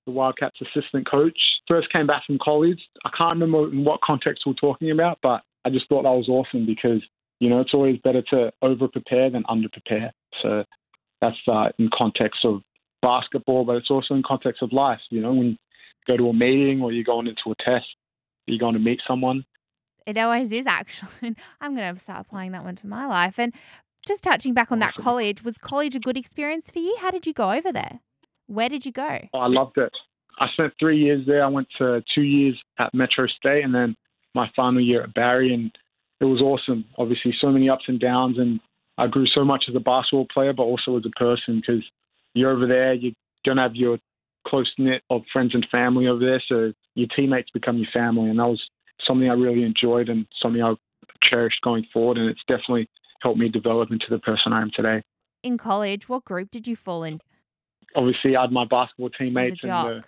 the 0.08 0.12
Wildcats 0.12 0.56
assistant 0.62 1.08
coach. 1.08 1.38
First 1.68 1.92
came 1.92 2.06
back 2.06 2.24
from 2.26 2.38
college. 2.42 2.80
I 3.04 3.10
can't 3.16 3.38
remember 3.38 3.70
in 3.70 3.84
what 3.84 4.00
context 4.00 4.44
we're 4.46 4.54
talking 4.54 4.90
about, 4.90 5.18
but 5.22 5.42
I 5.64 5.70
just 5.70 5.86
thought 5.88 6.04
that 6.04 6.08
was 6.08 6.28
awesome 6.28 6.64
because, 6.64 7.02
you 7.40 7.50
know, 7.50 7.60
it's 7.60 7.74
always 7.74 7.98
better 8.02 8.22
to 8.30 8.50
over 8.62 8.88
prepare 8.88 9.30
than 9.30 9.44
under 9.48 9.68
prepare. 9.68 10.12
So 10.42 10.64
that's 11.20 11.36
uh, 11.46 11.68
in 11.78 11.90
context 11.96 12.40
of 12.44 12.62
basketball, 13.02 13.66
but 13.66 13.76
it's 13.76 13.90
also 13.90 14.14
in 14.14 14.22
context 14.26 14.62
of 14.62 14.72
life. 14.72 15.00
You 15.10 15.20
know, 15.20 15.34
when 15.34 15.46
you 15.48 15.56
go 16.06 16.16
to 16.16 16.28
a 16.30 16.32
meeting 16.32 16.80
or 16.80 16.90
you're 16.90 17.04
going 17.04 17.26
into 17.26 17.50
a 17.50 17.54
test, 17.62 17.86
you're 18.46 18.58
going 18.58 18.74
to 18.74 18.80
meet 18.80 19.00
someone. 19.06 19.44
It 20.06 20.16
always 20.16 20.50
is 20.52 20.66
actually. 20.66 21.36
I'm 21.60 21.76
going 21.76 21.94
to 21.94 22.00
start 22.00 22.24
applying 22.26 22.52
that 22.52 22.64
one 22.64 22.76
to 22.76 22.86
my 22.86 23.06
life. 23.06 23.38
And 23.38 23.52
just 24.06 24.24
touching 24.24 24.54
back 24.54 24.72
on 24.72 24.78
that 24.78 24.94
college, 24.94 25.44
was 25.44 25.58
college 25.58 25.94
a 25.94 26.00
good 26.00 26.16
experience 26.16 26.70
for 26.70 26.78
you? 26.78 26.96
How 27.00 27.10
did 27.10 27.26
you 27.26 27.34
go 27.34 27.52
over 27.52 27.70
there? 27.70 28.00
Where 28.48 28.68
did 28.68 28.84
you 28.84 28.92
go? 28.92 29.18
Oh, 29.32 29.38
I 29.38 29.46
loved 29.46 29.78
it. 29.78 29.92
I 30.40 30.46
spent 30.52 30.72
three 30.80 30.98
years 30.98 31.26
there. 31.26 31.44
I 31.44 31.48
went 31.48 31.68
to 31.78 32.02
two 32.14 32.22
years 32.22 32.58
at 32.78 32.94
Metro 32.94 33.26
State 33.26 33.64
and 33.64 33.74
then 33.74 33.94
my 34.34 34.50
final 34.56 34.80
year 34.80 35.02
at 35.02 35.14
Barry, 35.14 35.52
and 35.52 35.70
it 36.20 36.24
was 36.24 36.40
awesome. 36.40 36.84
Obviously, 36.96 37.34
so 37.40 37.50
many 37.50 37.68
ups 37.68 37.84
and 37.88 38.00
downs, 38.00 38.38
and 38.38 38.60
I 38.96 39.06
grew 39.06 39.26
so 39.26 39.44
much 39.44 39.64
as 39.68 39.74
a 39.74 39.80
basketball 39.80 40.26
player, 40.32 40.52
but 40.52 40.62
also 40.62 40.96
as 40.96 41.04
a 41.06 41.18
person 41.18 41.60
because 41.60 41.82
you're 42.34 42.50
over 42.50 42.66
there, 42.66 42.94
you 42.94 43.12
don't 43.44 43.58
have 43.58 43.74
your 43.74 43.98
close 44.46 44.70
knit 44.78 45.02
of 45.10 45.22
friends 45.32 45.54
and 45.54 45.66
family 45.70 46.06
over 46.06 46.24
there, 46.24 46.42
so 46.48 46.72
your 46.94 47.08
teammates 47.14 47.50
become 47.50 47.78
your 47.78 47.88
family, 47.92 48.30
and 48.30 48.38
that 48.38 48.46
was 48.46 48.62
something 49.06 49.28
I 49.28 49.34
really 49.34 49.62
enjoyed 49.62 50.08
and 50.08 50.26
something 50.40 50.62
I 50.62 50.74
cherished 51.28 51.60
going 51.62 51.86
forward, 51.92 52.18
and 52.18 52.28
it's 52.28 52.40
definitely 52.48 52.88
helped 53.20 53.38
me 53.38 53.48
develop 53.48 53.90
into 53.90 54.06
the 54.08 54.18
person 54.18 54.52
I 54.52 54.62
am 54.62 54.70
today. 54.74 55.02
In 55.42 55.58
college, 55.58 56.08
what 56.08 56.24
group 56.24 56.50
did 56.50 56.66
you 56.66 56.76
fall 56.76 57.04
in? 57.04 57.20
Obviously, 57.96 58.36
I 58.36 58.42
had 58.42 58.52
my 58.52 58.64
basketball 58.64 59.10
teammates 59.10 59.58
the 59.62 59.68
and 59.70 59.88
the 59.88 60.04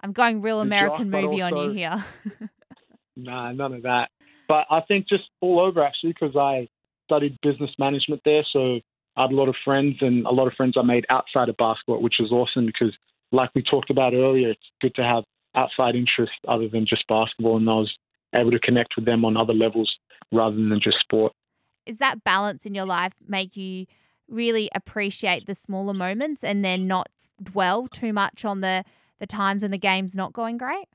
I'm 0.00 0.12
going 0.12 0.42
real 0.42 0.58
jock, 0.58 0.66
American 0.66 1.10
but 1.10 1.22
movie 1.22 1.42
on 1.42 1.56
you 1.56 1.70
here. 1.72 2.04
Nah, 3.18 3.50
none 3.52 3.72
of 3.72 3.82
that. 3.84 4.10
But 4.46 4.66
I 4.70 4.82
think 4.82 5.08
just 5.08 5.24
all 5.40 5.58
over 5.58 5.82
actually, 5.82 6.12
because 6.12 6.36
I 6.36 6.68
studied 7.06 7.38
business 7.42 7.70
management 7.78 8.20
there, 8.26 8.44
so 8.52 8.80
I 9.16 9.22
had 9.22 9.32
a 9.32 9.34
lot 9.34 9.48
of 9.48 9.56
friends 9.64 9.96
and 10.02 10.26
a 10.26 10.30
lot 10.30 10.46
of 10.46 10.52
friends 10.52 10.74
I 10.78 10.82
made 10.82 11.06
outside 11.08 11.48
of 11.48 11.56
basketball, 11.56 12.02
which 12.02 12.16
was 12.20 12.30
awesome 12.30 12.66
because, 12.66 12.94
like 13.32 13.50
we 13.54 13.62
talked 13.62 13.88
about 13.88 14.12
earlier, 14.12 14.50
it's 14.50 14.60
good 14.82 14.94
to 14.96 15.02
have 15.02 15.24
outside 15.54 15.94
interests 15.96 16.36
other 16.46 16.68
than 16.68 16.86
just 16.86 17.08
basketball, 17.08 17.56
and 17.56 17.68
I 17.70 17.74
was 17.74 17.92
able 18.34 18.50
to 18.50 18.58
connect 18.58 18.96
with 18.96 19.06
them 19.06 19.24
on 19.24 19.36
other 19.36 19.54
levels 19.54 19.90
rather 20.30 20.56
than 20.56 20.78
just 20.82 20.98
sport. 21.00 21.32
is 21.86 21.98
that 21.98 22.22
balance 22.22 22.66
in 22.66 22.74
your 22.74 22.84
life 22.84 23.14
make 23.26 23.56
you 23.56 23.86
really 24.28 24.68
appreciate 24.74 25.46
the 25.46 25.54
smaller 25.54 25.94
moments 25.94 26.42
and 26.44 26.64
then 26.64 26.86
not 26.86 27.08
dwell 27.42 27.88
too 27.88 28.12
much 28.12 28.44
on 28.44 28.60
the 28.60 28.84
the 29.18 29.26
times 29.26 29.62
when 29.62 29.70
the 29.70 29.78
game's 29.78 30.14
not 30.14 30.32
going 30.32 30.58
great? 30.58 30.86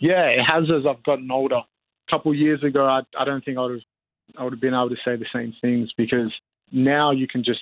Yeah, 0.00 0.26
it 0.26 0.42
has 0.42 0.64
as 0.64 0.86
I've 0.88 1.02
gotten 1.02 1.30
older. 1.30 1.56
A 1.56 2.10
couple 2.10 2.34
years 2.34 2.64
ago, 2.64 2.86
I, 2.86 3.00
I 3.18 3.24
don't 3.24 3.44
think 3.44 3.58
I 3.58 3.62
would 3.62 3.72
have 3.72 3.80
I 4.38 4.44
would 4.44 4.52
have 4.52 4.60
been 4.60 4.74
able 4.74 4.90
to 4.90 4.96
say 5.04 5.16
the 5.16 5.26
same 5.32 5.54
things 5.60 5.90
because 5.96 6.32
now 6.72 7.10
you 7.10 7.26
can 7.26 7.42
just, 7.44 7.60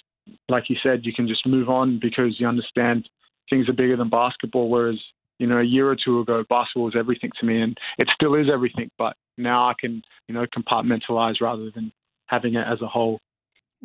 like 0.48 0.64
you 0.68 0.76
said, 0.82 1.00
you 1.04 1.12
can 1.12 1.26
just 1.26 1.46
move 1.46 1.68
on 1.68 1.98
because 2.00 2.38
you 2.38 2.46
understand 2.46 3.08
things 3.48 3.68
are 3.68 3.74
bigger 3.74 3.96
than 3.96 4.10
basketball. 4.10 4.68
Whereas 4.68 4.98
you 5.38 5.46
know 5.46 5.58
a 5.58 5.64
year 5.64 5.88
or 5.88 5.96
two 5.96 6.20
ago, 6.20 6.44
basketball 6.48 6.84
was 6.84 6.96
everything 6.96 7.30
to 7.40 7.46
me, 7.46 7.60
and 7.60 7.76
it 7.98 8.08
still 8.14 8.34
is 8.34 8.46
everything. 8.52 8.90
But 8.98 9.16
now 9.36 9.68
I 9.68 9.74
can 9.78 10.02
you 10.28 10.34
know 10.34 10.46
compartmentalize 10.46 11.40
rather 11.40 11.70
than 11.70 11.92
having 12.26 12.54
it 12.54 12.66
as 12.70 12.80
a 12.82 12.86
whole. 12.86 13.20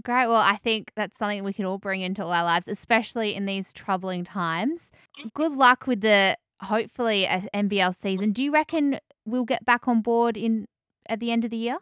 Great. 0.01 0.27
Well, 0.27 0.37
I 0.37 0.55
think 0.55 0.91
that's 0.95 1.17
something 1.17 1.43
we 1.43 1.53
can 1.53 1.65
all 1.65 1.77
bring 1.77 2.01
into 2.01 2.23
all 2.23 2.31
our 2.31 2.43
lives, 2.43 2.67
especially 2.67 3.35
in 3.35 3.45
these 3.45 3.71
troubling 3.71 4.23
times. 4.23 4.91
Good 5.35 5.51
luck 5.51 5.85
with 5.85 6.01
the 6.01 6.35
hopefully 6.61 7.25
a 7.25 7.43
NBL 7.53 7.93
season. 7.95 8.31
Do 8.31 8.43
you 8.43 8.51
reckon 8.51 8.99
we'll 9.25 9.43
get 9.43 9.65
back 9.65 9.87
on 9.87 10.01
board 10.01 10.35
in 10.35 10.65
at 11.07 11.19
the 11.19 11.31
end 11.31 11.45
of 11.45 11.51
the 11.51 11.57
year? 11.57 11.77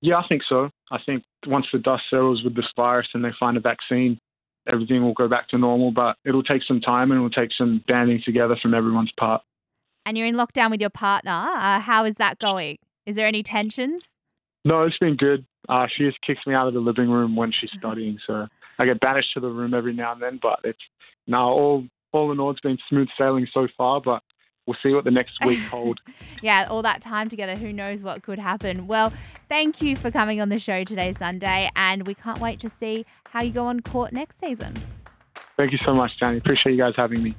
Yeah, 0.00 0.16
I 0.16 0.26
think 0.28 0.42
so. 0.48 0.70
I 0.90 0.98
think 1.04 1.24
once 1.46 1.66
the 1.72 1.78
dust 1.78 2.04
settles 2.10 2.42
with 2.42 2.56
this 2.56 2.66
virus 2.74 3.08
and 3.14 3.24
they 3.24 3.30
find 3.38 3.56
a 3.56 3.60
vaccine, 3.60 4.18
everything 4.70 5.02
will 5.02 5.14
go 5.14 5.28
back 5.28 5.48
to 5.50 5.58
normal. 5.58 5.92
But 5.92 6.16
it'll 6.24 6.42
take 6.42 6.62
some 6.66 6.80
time 6.80 7.10
and 7.10 7.18
it'll 7.18 7.30
take 7.30 7.50
some 7.56 7.82
banding 7.86 8.22
together 8.24 8.56
from 8.60 8.74
everyone's 8.74 9.12
part. 9.18 9.42
And 10.04 10.16
you're 10.16 10.26
in 10.26 10.36
lockdown 10.36 10.70
with 10.70 10.80
your 10.80 10.90
partner. 10.90 11.30
Uh, 11.30 11.80
how 11.80 12.04
is 12.04 12.16
that 12.16 12.38
going? 12.38 12.78
Is 13.06 13.16
there 13.16 13.26
any 13.26 13.42
tensions? 13.42 14.04
No, 14.64 14.82
it's 14.82 14.98
been 14.98 15.16
good. 15.16 15.46
Uh, 15.68 15.86
she 15.94 16.04
just 16.04 16.20
kicks 16.22 16.40
me 16.46 16.54
out 16.54 16.68
of 16.68 16.74
the 16.74 16.80
living 16.80 17.10
room 17.10 17.36
when 17.36 17.52
she's 17.52 17.70
studying, 17.78 18.18
so 18.26 18.46
I 18.78 18.84
get 18.84 19.00
banished 19.00 19.32
to 19.34 19.40
the 19.40 19.48
room 19.48 19.74
every 19.74 19.92
now 19.92 20.12
and 20.12 20.22
then. 20.22 20.38
But 20.40 20.60
it's 20.64 20.78
now 21.26 21.48
all 21.48 21.84
all 22.12 22.32
in 22.32 22.40
all, 22.40 22.50
it's 22.50 22.60
been 22.60 22.78
smooth 22.88 23.08
sailing 23.18 23.46
so 23.52 23.68
far. 23.76 24.00
But 24.00 24.22
we'll 24.66 24.76
see 24.82 24.92
what 24.92 25.04
the 25.04 25.10
next 25.10 25.32
week 25.44 25.58
holds. 25.70 26.00
yeah, 26.42 26.66
all 26.70 26.82
that 26.82 27.00
time 27.00 27.28
together, 27.28 27.56
who 27.56 27.72
knows 27.72 28.02
what 28.02 28.22
could 28.22 28.38
happen. 28.38 28.86
Well, 28.86 29.12
thank 29.48 29.82
you 29.82 29.96
for 29.96 30.10
coming 30.10 30.40
on 30.40 30.48
the 30.48 30.58
show 30.58 30.84
today, 30.84 31.12
Sunday, 31.12 31.70
and 31.76 32.06
we 32.06 32.14
can't 32.14 32.40
wait 32.40 32.60
to 32.60 32.68
see 32.68 33.04
how 33.30 33.42
you 33.42 33.52
go 33.52 33.66
on 33.66 33.80
court 33.80 34.12
next 34.12 34.40
season. 34.40 34.74
Thank 35.56 35.72
you 35.72 35.78
so 35.84 35.94
much, 35.94 36.12
Danny. 36.20 36.38
Appreciate 36.38 36.72
you 36.72 36.84
guys 36.84 36.94
having 36.96 37.22
me. 37.22 37.34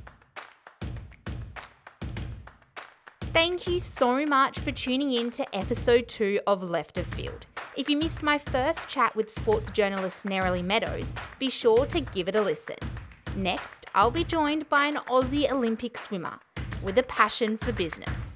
Thank 3.34 3.68
you 3.68 3.80
so 3.80 4.26
much 4.26 4.58
for 4.58 4.72
tuning 4.72 5.14
in 5.14 5.30
to 5.32 5.56
episode 5.56 6.08
two 6.08 6.40
of 6.48 6.64
Left 6.64 6.98
of 6.98 7.06
Field. 7.06 7.46
If 7.78 7.92
you 7.92 7.96
missed 7.96 8.24
my 8.24 8.40
first 8.40 8.90
chat 8.90 9.16
with 9.16 9.30
sports 9.30 9.70
journalist 9.70 10.26
Nerily 10.26 10.64
Meadows, 10.64 11.14
be 11.38 11.48
sure 11.48 11.86
to 11.86 12.02
give 12.02 12.28
it 12.28 12.36
a 12.36 12.42
listen. 12.42 12.78
Next, 13.36 13.86
I'll 13.94 14.10
be 14.10 14.24
joined 14.24 14.68
by 14.68 14.88
an 14.88 14.96
Aussie 15.08 15.52
Olympic 15.52 15.96
swimmer 15.96 16.40
with 16.82 16.98
a 16.98 17.04
passion 17.04 17.56
for 17.56 17.72
business. 17.72 18.34